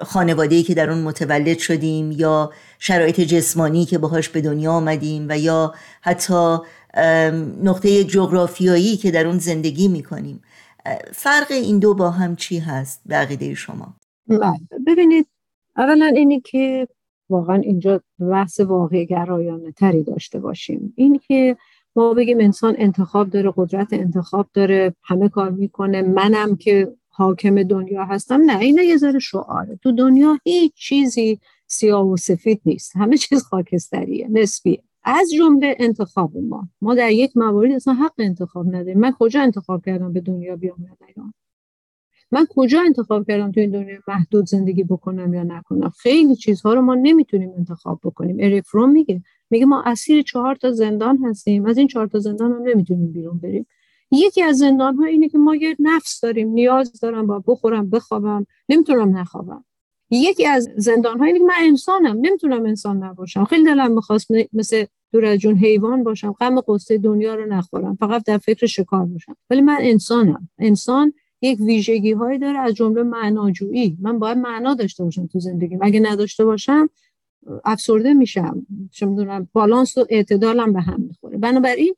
خانواده 0.00 0.62
که 0.62 0.74
در 0.74 0.90
اون 0.90 1.02
متولد 1.02 1.58
شدیم 1.58 2.12
یا 2.12 2.52
شرایط 2.78 3.20
جسمانی 3.20 3.84
که 3.84 3.98
باهاش 3.98 4.28
به 4.28 4.40
دنیا 4.40 4.72
آمدیم 4.72 5.26
و 5.28 5.38
یا 5.38 5.74
حتی 6.00 6.58
نقطه 7.62 8.04
جغرافیایی 8.04 8.96
که 8.96 9.10
در 9.10 9.26
اون 9.26 9.38
زندگی 9.38 9.88
می‌کنیم. 9.88 10.42
فرق 11.12 11.46
این 11.50 11.78
دو 11.78 11.94
با 11.94 12.10
هم 12.10 12.36
چی 12.36 12.58
هست 12.58 13.00
به 13.06 13.14
عقیده 13.14 13.54
شما؟ 13.54 13.96
بله. 14.28 14.60
ببینید 14.86 15.26
اولا 15.76 16.04
اینی 16.04 16.40
که 16.40 16.88
واقعا 17.28 17.56
اینجا 17.56 18.00
بحث 18.18 18.60
واقع 18.60 19.04
گرایانه 19.04 19.72
تری 19.72 20.02
داشته 20.02 20.38
باشیم. 20.38 20.92
این 20.96 21.20
که 21.28 21.56
ما 21.96 22.14
بگیم 22.14 22.40
انسان 22.40 22.74
انتخاب 22.78 23.30
داره 23.30 23.52
قدرت 23.56 23.92
انتخاب 23.92 24.46
داره 24.54 24.94
همه 25.02 25.28
کار 25.28 25.50
می‌کنه 25.50 26.02
منم 26.02 26.56
که 26.56 26.92
حاکم 27.08 27.62
دنیا 27.62 28.04
هستم 28.04 28.40
نه 28.40 28.58
این 28.58 28.78
یه 28.78 28.96
ذره 28.96 29.18
شعاره. 29.18 29.78
تو 29.82 29.92
دنیا 29.92 30.38
هیچ 30.44 30.72
چیزی 30.74 31.40
سیاه 31.66 32.06
و 32.06 32.16
سفید 32.16 32.60
نیست. 32.64 32.96
همه 32.96 33.16
چیز 33.16 33.42
خاکستریه 33.42 34.28
نسبیه. 34.30 34.82
از 35.04 35.30
جمله 35.38 35.76
انتخاب 35.78 36.36
ما. 36.36 36.68
ما 36.80 36.94
در 36.94 37.10
یک 37.10 37.36
موارد 37.36 37.72
اصلا 37.72 37.94
حق 37.94 38.14
انتخاب 38.18 38.66
نداریم. 38.66 38.98
من 38.98 39.12
کجا 39.18 39.40
انتخاب 39.40 39.84
کردم 39.84 40.12
به 40.12 40.20
دنیا 40.20 40.56
بیام 40.56 40.76
یا 40.84 40.96
من 42.32 42.46
کجا 42.50 42.80
انتخاب 42.80 43.26
کردم 43.26 43.52
تو 43.52 43.60
این 43.60 43.70
دنیا 43.70 43.98
محدود 44.08 44.46
زندگی 44.46 44.84
بکنم 44.84 45.34
یا 45.34 45.42
نکنم؟ 45.42 45.92
خیلی 45.98 46.36
چیزها 46.36 46.74
رو 46.74 46.82
ما 46.82 46.94
نمی‌تونیم 46.94 47.52
انتخاب 47.56 48.00
بکنیم. 48.04 48.36
اریفروم 48.40 48.90
میگه. 48.90 49.22
میگه 49.50 49.66
ما 49.66 49.82
اسیر 49.86 50.22
چهار 50.22 50.54
تا 50.54 50.72
زندان 50.72 51.18
هستیم. 51.24 51.66
از 51.66 51.78
این 51.78 51.86
چهار 51.86 52.06
تا 52.06 52.18
زندان 52.18 52.52
هم 52.52 52.62
نمی‌تونیم 52.62 53.12
بیرون 53.12 53.38
بریم. 53.38 53.66
یکی 54.10 54.42
از 54.42 54.58
زندان 54.58 54.96
ها 54.96 55.04
اینه 55.04 55.28
که 55.28 55.38
ما 55.38 55.54
یه 55.54 55.76
نفس 55.78 56.20
داریم. 56.20 56.48
نیاز 56.48 57.00
دارم 57.00 57.26
با 57.26 57.42
بخورم 57.46 57.90
بخوابم. 57.90 58.46
نمی‌تونم 58.68 59.16
نخوابم. 59.16 59.64
یکی 60.10 60.46
از 60.46 60.68
زندان 60.76 61.18
که 61.18 61.44
من 61.44 61.54
انسانم 61.60 62.18
نمی‌تونم 62.20 62.66
انسان 62.66 63.04
نباشم. 63.04 63.44
خیلی 63.44 63.64
دلم 63.64 63.92
می‌خواست 63.92 64.28
مثل 64.52 64.84
دور 65.12 65.24
از 65.24 65.38
جون 65.38 65.56
حیوان 65.56 66.02
باشم. 66.02 66.32
غم 66.32 66.60
قصه 66.60 66.98
دنیا 66.98 67.34
رو 67.34 67.46
نخورم. 67.46 67.96
فقط 67.96 68.24
در 68.24 68.38
فکر 68.38 68.66
شکار 68.66 69.06
باشم. 69.06 69.36
ولی 69.50 69.60
من 69.60 69.78
انسانم. 69.80 70.48
انسان 70.58 71.12
یک 71.42 71.60
ویژگی 71.60 72.12
هایی 72.12 72.38
داره 72.38 72.58
از 72.58 72.74
جمله 72.74 73.02
معناجویی. 73.02 73.96
من 74.00 74.18
باید 74.18 74.38
معنا 74.38 74.74
داشته 74.74 75.04
باشم 75.04 75.26
تو 75.26 75.40
زندگی. 75.40 75.78
اگه 75.80 76.00
نداشته 76.00 76.44
باشم 76.44 76.88
افسرده 77.64 78.14
میشم. 78.14 78.66
چه 78.90 79.06
می‌دونم 79.06 79.48
بالانس 79.52 79.98
و 79.98 80.06
اعتدالم 80.08 80.72
به 80.72 80.80
هم 80.80 81.00
می‌خوره. 81.00 81.38
بنابراین 81.38 81.94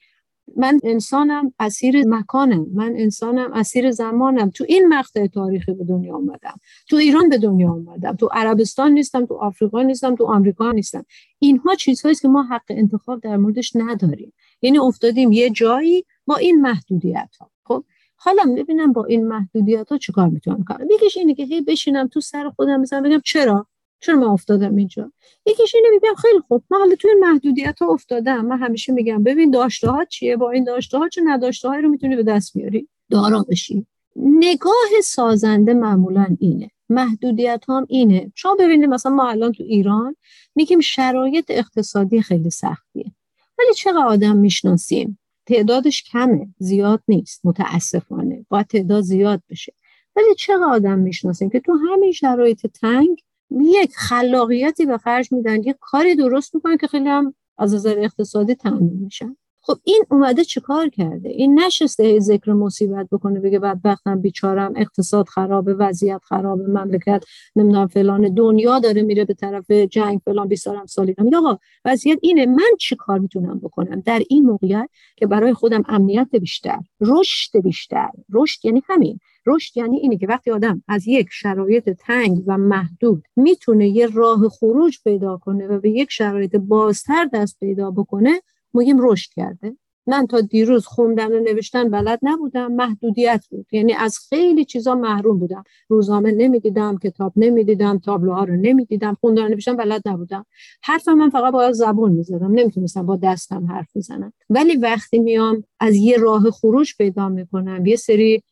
من 0.56 0.80
انسانم 0.82 1.52
اسیر 1.58 2.08
مکانم 2.08 2.66
من 2.74 2.94
انسانم 2.96 3.52
اسیر 3.52 3.90
زمانم. 3.90 4.50
تو 4.50 4.64
این 4.68 4.88
مقطع 4.88 5.26
تاریخی 5.26 5.72
به 5.72 5.84
دنیا 5.84 6.16
آمدم. 6.16 6.60
تو 6.88 6.96
ایران 6.96 7.28
به 7.28 7.38
دنیا 7.38 7.70
آمدم. 7.70 8.16
تو 8.16 8.28
عربستان 8.32 8.92
نیستم 8.92 9.26
تو 9.26 9.34
آفریقا 9.34 9.82
نیستم 9.82 10.14
تو 10.14 10.24
آمریکا 10.24 10.72
نیستم. 10.72 11.04
اینها 11.38 11.74
چیزهایی 11.74 12.14
که 12.14 12.28
ما 12.28 12.42
حق 12.42 12.64
انتخاب 12.68 13.20
در 13.20 13.36
موردش 13.36 13.72
نداریم. 13.74 14.32
یعنی 14.62 14.78
افتادیم 14.78 15.32
یه 15.32 15.50
جایی 15.50 16.04
با 16.26 16.36
این 16.36 16.60
محدودیت 16.60 17.36
ها 17.40 17.50
خب 17.64 17.84
حالا 18.16 18.44
می‌بینم 18.44 18.92
با 18.92 19.04
این 19.04 19.28
محدودیت 19.28 19.88
ها 19.88 19.98
چیکار 19.98 20.28
می‌تونم 20.28 20.64
کنم؟ 20.64 20.86
یکیش 20.90 21.16
اینه 21.16 21.34
که 21.34 21.44
هی 21.44 21.60
بشینم 21.60 22.08
تو 22.08 22.20
سر 22.20 22.50
خودم 22.50 22.82
بزنم 22.82 23.02
بگم 23.02 23.20
چرا؟ 23.24 23.66
چرا 24.02 24.16
من 24.16 24.26
افتادم 24.26 24.76
اینجا؟ 24.76 25.12
یکیش 25.46 25.74
اینه 25.74 25.88
میگم 25.90 26.14
خیلی 26.14 26.40
خوب. 26.48 26.64
من 26.70 26.78
حالا 26.78 26.94
توی 26.94 27.10
محدودیت 27.20 27.78
ها 27.82 27.86
افتادم. 27.92 28.46
من 28.46 28.58
همیشه 28.58 28.92
میگم 28.92 29.22
ببین 29.22 29.50
داشته 29.50 29.90
ها 29.90 30.04
چیه؟ 30.04 30.36
با 30.36 30.50
این 30.50 30.64
داشته 30.64 30.98
ها 30.98 31.08
چه 31.08 31.22
نداشته 31.24 31.68
رو 31.68 31.88
می‌تونی 31.88 32.16
به 32.16 32.22
دست 32.22 32.52
بیاری؟ 32.58 32.88
دارا 33.10 33.42
بشی 33.48 33.86
نگاه 34.16 35.00
سازنده 35.02 35.74
معمولا 35.74 36.26
اینه. 36.40 36.70
محدودیت 36.88 37.64
هم 37.68 37.86
اینه. 37.88 38.32
شما 38.34 38.54
ببینید 38.54 38.88
مثلا 38.88 39.12
ما 39.12 39.28
الان 39.28 39.52
تو 39.52 39.62
ایران 39.62 40.16
میگیم 40.54 40.80
شرایط 40.80 41.44
اقتصادی 41.48 42.22
خیلی 42.22 42.50
سختیه. 42.50 43.12
ولی 43.58 43.74
چقدر 43.74 44.06
آدم 44.06 44.36
می‌شناسیم؟ 44.36 45.18
تعدادش 45.46 46.02
کمه. 46.02 46.48
زیاد 46.58 47.02
نیست. 47.08 47.40
متاسفانه. 47.44 48.46
باید 48.48 48.66
تعداد 48.66 49.02
زیاد 49.02 49.42
بشه. 49.50 49.72
ولی 50.16 50.34
چقدر 50.34 50.64
آدم 50.64 50.98
می‌شناسیم 50.98 51.50
که 51.50 51.60
تو 51.60 51.72
همین 51.90 52.12
شرایط 52.12 52.66
تنگ 52.66 53.22
یک 53.60 53.94
خلاقیتی 53.94 54.86
به 54.86 54.98
خرج 54.98 55.32
میدن. 55.32 55.62
یک 55.62 55.76
کاری 55.80 56.14
درست 56.14 56.54
می‌کنن 56.54 56.76
که 56.76 56.86
خیلی 56.86 57.08
هم 57.08 57.34
از 57.58 57.74
نظر 57.74 57.98
اقتصادی 57.98 58.54
تامین 58.54 58.98
میشن. 59.04 59.36
خب 59.64 59.78
این 59.84 60.04
اومده 60.10 60.44
چیکار 60.44 60.88
کرده؟ 60.88 61.28
این 61.28 61.60
نشسته 61.60 62.18
ذکر 62.18 62.52
مصیبت 62.52 63.08
بکنه 63.12 63.40
بگه 63.40 63.58
بدبختم 63.58 64.20
بیچارم 64.20 64.72
اقتصاد 64.76 65.28
خرابه 65.28 65.74
وضعیت 65.74 66.20
خرابه 66.24 66.66
مملکت 66.66 67.24
نمی‌دونم 67.56 67.86
فلان 67.86 68.34
دنیا 68.34 68.78
داره 68.78 69.02
میره 69.02 69.24
به 69.24 69.34
طرف 69.34 69.70
جنگ 69.70 70.20
فلان 70.24 70.48
بیسارم 70.48 70.86
سالی 70.86 71.14
میگه 71.18 71.36
آقا 71.36 71.58
وضعیت 71.84 72.18
اینه 72.22 72.46
من 72.46 72.70
چی 72.80 72.96
کار 72.96 73.18
می‌تونم 73.18 73.58
بکنم؟ 73.58 74.00
در 74.00 74.22
این 74.28 74.44
موقعیت 74.44 74.88
که 75.16 75.26
برای 75.26 75.54
خودم 75.54 75.82
امنیت 75.88 76.28
بیشتر 76.40 76.78
رشد 77.00 77.58
بیشتر. 77.58 78.10
رشد 78.32 78.64
یعنی 78.64 78.82
همین. 78.88 79.18
رشد 79.46 79.76
یعنی 79.76 79.98
اینه 79.98 80.16
که 80.16 80.26
وقتی 80.26 80.50
آدم 80.50 80.82
از 80.88 81.08
یک 81.08 81.26
شرایط 81.30 81.90
تنگ 81.90 82.42
و 82.46 82.58
محدود 82.58 83.24
می‌تونه 83.36 83.88
یه 83.88 84.06
راه 84.06 84.48
خروج 84.48 84.98
پیدا 85.04 85.36
کنه 85.36 85.66
و 85.66 85.80
به 85.80 85.90
یک 85.90 86.10
شرایط 86.10 86.56
بازتر 86.56 87.28
دست 87.32 87.60
پیدا 87.60 87.90
بکنه 87.90 88.40
میگیم 88.74 88.96
رشد 89.00 89.30
کرده. 89.36 89.76
من 90.06 90.26
تا 90.26 90.40
دیروز 90.40 90.86
خوندن 90.86 91.32
و 91.32 91.40
نوشتن 91.40 91.90
بلد 91.90 92.18
نبودم 92.22 92.72
محدودیت 92.72 93.44
بود. 93.50 93.66
یعنی 93.72 93.92
از 93.92 94.18
خیلی 94.28 94.64
چیزا 94.64 94.94
محروم 94.94 95.38
بودم. 95.38 95.64
روزنامه 95.88 96.32
نمی‌دیدم 96.32 96.98
کتاب 96.98 97.32
نمی‌دیدم 97.36 97.98
تابلوها 97.98 98.44
رو 98.44 98.56
نمی‌دیدم 98.56 99.16
خوندن 99.20 99.44
و 99.44 99.48
نوشتن 99.48 99.76
بلد 99.76 100.02
نبودم. 100.08 100.46
حرف 100.82 101.08
من 101.08 101.30
فقط 101.30 101.52
با 101.52 101.72
زبون 101.72 102.12
می‌زدم. 102.12 102.52
نمی‌تونستم 102.52 103.06
با 103.06 103.16
دستم 103.16 103.66
حرف 103.66 103.96
بزنم. 103.96 104.32
ولی 104.50 104.76
وقتی 104.76 105.18
میام 105.18 105.64
از 105.80 105.94
یه 105.94 106.16
راه 106.16 106.50
خروج 106.50 106.96
پیدا 106.98 107.28
می‌کنم 107.28 107.86
یه 107.86 107.96
سری 107.96 108.42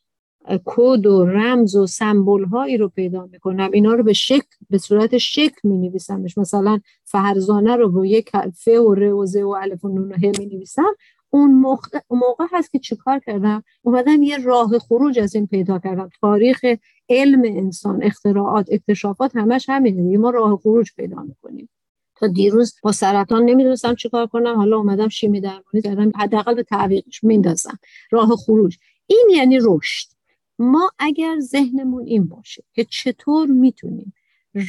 کد 0.65 1.07
و 1.07 1.25
رمز 1.25 1.77
و 1.77 1.87
سمبل 1.87 2.45
هایی 2.45 2.77
رو 2.77 2.89
پیدا 2.89 3.29
می‌کنم. 3.33 3.71
اینا 3.73 3.95
رو 3.95 4.03
به 4.03 4.13
شکل 4.13 4.47
به 4.71 4.79
صورت 4.79 5.19
شکل 5.19 5.69
می 5.69 5.79
نویسمش 5.79 6.39
مثلا 6.39 6.81
فرزانه 7.05 7.77
رو 7.77 7.91
با 7.91 8.07
یک 8.07 8.31
ف 8.55 8.69
و 8.69 8.95
ر 8.95 9.03
و 9.03 9.27
ز 9.27 9.37
و 9.37 9.49
الف 9.49 9.85
و 9.85 9.89
نون 9.89 10.13
و 10.13 10.15
ه 10.15 10.33
می 10.39 10.47
نویسم 10.47 10.95
اون 11.31 11.51
موقع, 11.51 11.99
موقع 12.11 12.45
هست 12.53 12.73
که 12.73 12.79
چیکار 12.79 13.19
کردم؟ 13.19 13.63
اومدم 13.83 14.23
یه 14.23 14.37
راه 14.39 14.79
خروج 14.79 15.19
از 15.19 15.35
این 15.35 15.47
پیدا 15.47 15.79
کردم. 15.79 16.11
تاریخ 16.21 16.65
علم 17.09 17.43
انسان 17.45 18.03
اختراعات 18.03 18.67
اکتشافات 18.71 19.37
همش 19.37 19.69
همینه. 19.69 20.19
ما 20.19 20.31
راه 20.31 20.57
خروج 20.57 20.91
پیدا 20.97 21.23
می‌کنیم. 21.23 21.69
تا 22.17 22.27
دیروز 22.27 22.75
با 22.83 22.93
سرطان 22.93 23.45
نمی‌دونستم 23.45 23.95
چیکار 23.95 24.27
کنم. 24.27 24.57
حالا 24.57 24.77
اومدم 24.77 25.09
شیمی 25.09 25.41
درمانی 25.41 25.83
کردم. 25.85 26.13
حداقل 26.17 26.55
به 26.55 26.63
تعویقش 26.63 27.25
میندازم. 27.25 27.79
راه 28.11 28.37
خروج. 28.37 28.77
این 29.07 29.27
یعنی 29.37 29.59
رشد. 29.63 30.20
ما 30.61 30.91
اگر 30.99 31.37
ذهنمون 31.41 32.07
این 32.07 32.27
باشه 32.27 32.65
که 32.73 32.85
چطور 32.85 33.49
می‌تونیم 33.49 34.13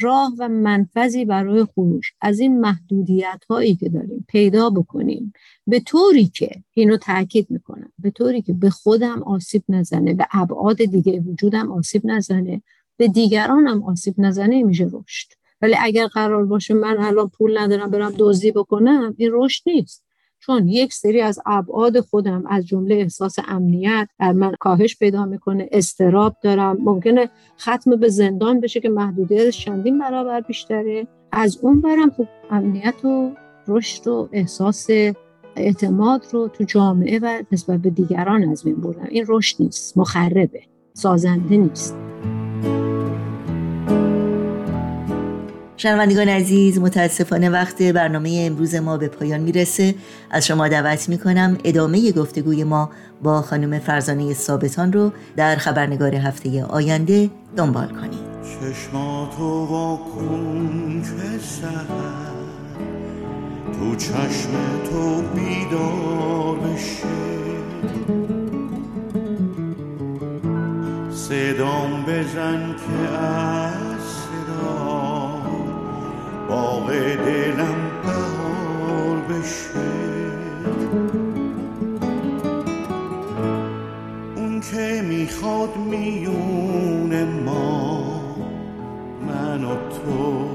راه 0.02 0.34
و 0.40 0.50
منفذی 0.50 1.26
برای 1.26 1.66
خروش 1.66 2.14
از 2.22 2.40
این 2.40 2.60
محدودیت 2.60 3.44
هایی 3.50 3.76
که 3.76 3.90
داریم 3.90 4.26
پیدا 4.28 4.70
بکنیم 4.70 5.34
به 5.68 5.80
طوری 5.80 6.28
که 6.28 6.64
اینو 6.74 6.98
تاکید 6.98 7.52
می‌کنم 7.52 7.92
به 8.00 8.12
طوری 8.12 8.42
که 8.42 8.54
به 8.54 8.70
خودم 8.70 9.24
آسیب 9.24 9.64
نزنه 9.70 10.14
به 10.14 10.28
ابعاد 10.32 10.78
دیگه 10.78 11.20
وجودم 11.20 11.72
آسیب 11.72 12.02
نزنه 12.06 12.62
به 12.98 13.08
دیگرانم 13.08 13.84
آسیب 13.84 14.16
نزنه 14.18 14.64
میشه 14.64 14.90
رشد. 14.94 15.28
ولی 15.62 15.76
اگر 15.80 16.08
قرار 16.08 16.46
باشه 16.46 16.74
من 16.74 16.98
الان 17.00 17.30
پول 17.30 17.58
ندارم 17.58 17.92
برم 17.92 18.14
دزدی 18.18 18.52
بکنم 18.52 19.16
این 19.18 19.30
رشد 19.34 19.64
نیست. 19.66 20.04
چون 20.42 20.68
یک 20.68 20.94
سری 20.94 21.22
از 21.22 21.40
ابعاد 21.46 22.00
خودم 22.00 22.44
از 22.50 22.68
جمله 22.68 22.96
احساس 22.96 23.36
امنیت 23.48 24.08
در 24.20 24.32
من 24.32 24.56
کاهش 24.60 24.98
پیدا 24.98 25.26
می‌کنه 25.26 25.70
استراب 25.72 26.36
دارم. 26.44 26.78
ممکنه 26.80 27.30
ختم 27.60 27.96
به 27.96 28.10
زندان 28.10 28.60
بشه 28.60 28.80
که 28.80 28.90
محدودیت 28.90 29.50
چندین 29.50 30.00
برابر 30.00 30.42
بیشتره. 30.42 31.08
از 31.32 31.60
اون 31.62 31.82
برم 31.82 32.10
خب 32.10 32.28
امنیت 32.50 33.06
و 33.06 33.32
رشد 33.68 34.08
و 34.08 34.30
احساس 34.32 34.88
اعتماد 35.56 36.26
رو 36.32 36.48
تو 36.48 36.64
جامعه 36.64 37.20
و 37.20 37.44
نسبت 37.52 37.80
به 37.80 37.90
دیگران 37.90 38.50
از 38.50 38.64
بین 38.64 38.76
بردم. 38.76 39.08
این 39.10 39.26
رشد 39.28 39.56
نیست 39.60 39.98
مخربه 39.98 40.62
سازنده 40.94 41.58
نیست. 41.58 41.96
شنوندگان 45.82 46.30
عزیز 46.30 46.80
متاسفانه 46.80 47.50
وقت 47.50 47.82
برنامه 47.82 48.44
امروز 48.48 48.76
ما 48.76 48.98
به 48.98 49.08
پایان 49.08 49.40
می‌رسه. 49.40 49.96
از 50.32 50.48
شما 50.48 50.68
دعوت 50.68 51.10
می‌کنم 51.10 51.58
ادامه 51.64 52.12
گفتگوی 52.12 52.64
ما 52.64 52.90
با 53.24 53.42
خانم 53.42 53.80
فرزانه 53.80 54.34
ثابتان 54.34 54.94
رو 54.94 55.12
در 55.36 55.56
خبرنگار 55.56 56.16
هفته 56.16 56.64
آینده 56.64 57.30
دنبال 57.58 57.88
کنید. 57.88 58.20
چشماتو 58.44 60.00
که 61.04 61.10
تو 63.80 63.96
چشم 63.96 64.50
تو 64.92 65.22
بیدار 65.22 66.56
بشه. 66.56 67.08
صدام 71.12 72.06
بزن 72.08 72.76
که 72.76 73.91
باغ 76.52 76.92
دلم 77.26 77.76
بهار 78.04 79.18
بشه. 79.30 79.92
اون 84.36 84.60
که 84.60 85.02
می‌خواد 85.10 85.78
میون 85.78 87.24
ما 87.46 88.22
من 89.28 89.64
و 89.64 89.76
تو. 89.76 90.48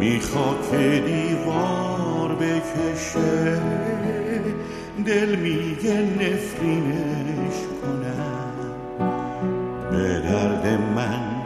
می‌خواد 0.00 0.70
که 0.70 1.02
دیوار 1.06 2.34
بکشه 2.34 3.60
دل 5.06 5.36
میگه 5.36 6.00
نفرینش 6.00 7.58
کنم. 7.82 8.54
به 9.90 10.20
درد 10.20 10.80
من 10.96 11.43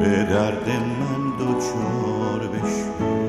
به 0.00 0.24
درد 0.24 0.68
من 0.68 1.36
دوچار 1.38 2.48
بشه 2.48 3.21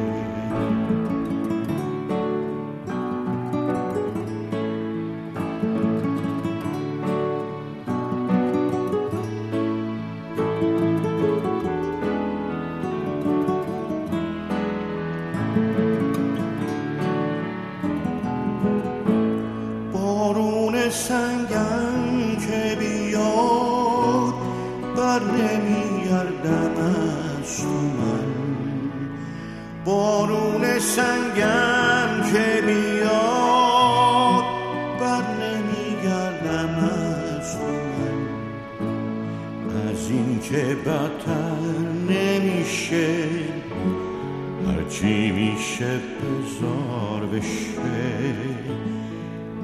هرچی 44.83 45.31
میشه 45.31 45.99
بزار 46.19 47.25
بشه؟ 47.25 47.79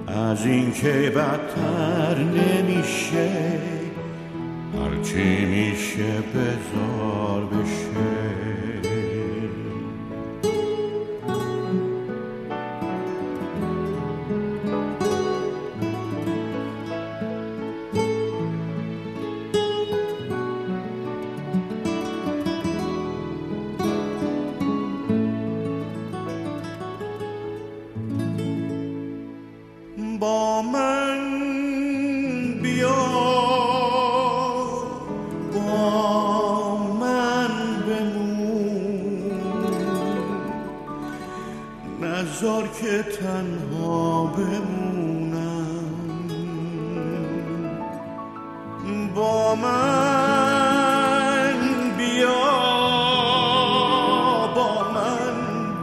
از 0.08 0.46
این 0.46 0.72
که 0.74 1.12
بدتر 1.16 2.18
نمیشه. 2.18 3.30
هرچی 4.76 5.46
میشه 5.46 6.24
بزار 6.36 7.46
بشه. 7.46 9.19
من 49.56 51.54
بیا 51.98 52.44
با 54.56 54.92
من 54.94 55.36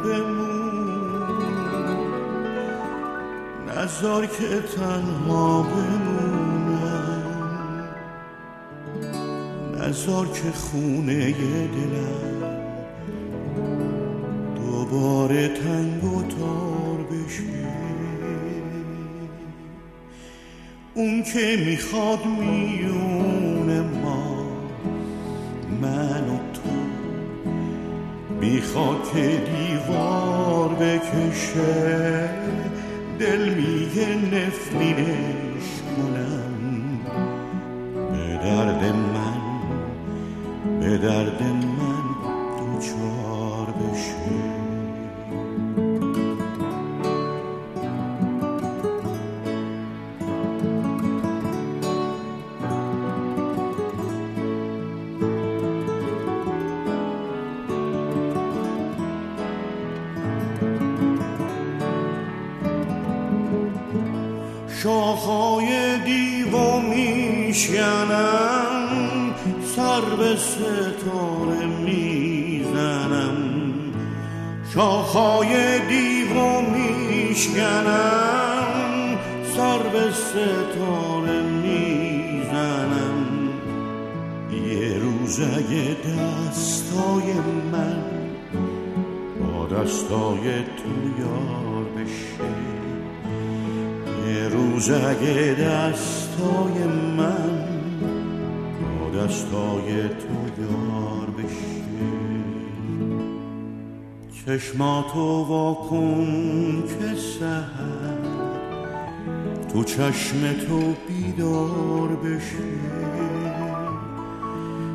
بمون. 0.02 1.46
نزار 3.68 4.26
که 4.26 4.62
تنها 4.76 5.62
بمونم. 5.62 7.22
نزار 9.80 10.26
که 10.26 10.50
خونه 10.50 11.32
دلم. 11.32 12.26
دوباره 14.56 15.48
تنگ 15.48 16.04
و 16.04 16.22
تار 16.22 16.98
بشه. 17.10 17.66
اون 20.94 21.22
که 21.22 21.56
می‌خواد 21.66 22.26
میون. 22.26 23.15
که 28.76 29.42
دیوار 29.52 30.68
بکشه. 30.68 32.28
دل 33.18 33.48
میگه 33.48 34.08
نفرینش 34.08 35.68
کنم 35.96 37.00
به 38.12 38.36
درد 38.44 38.84
من 38.84 39.40
به 40.80 40.98
درد 40.98 41.42
من 41.42 42.06
دوچار 42.58 43.66
بشه. 43.66 44.45
دستای 89.76 90.62
تو 90.62 91.20
یار 91.20 91.84
بشه. 91.96 92.48
یه 94.28 94.48
روز 94.48 94.90
اگه 94.90 95.56
دستای 95.60 96.84
من 97.16 97.68
با 99.00 99.18
دستای 99.18 100.08
تو 100.08 100.62
یار 100.62 101.26
بشه. 101.38 101.76
چشماتو 104.46 105.44
واکن 105.48 106.84
که 106.86 107.20
سهر 107.20 108.16
تو 109.72 109.84
چشم 109.84 110.52
تو 110.68 110.94
بیدار 111.08 112.08
بشه. 112.08 112.76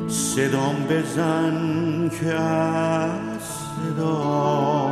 صدام 0.08 0.76
بزن 0.90 2.10
که 2.20 2.34
صدا 3.82 4.88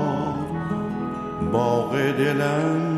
باغ 1.52 1.92
دلم 2.18 2.89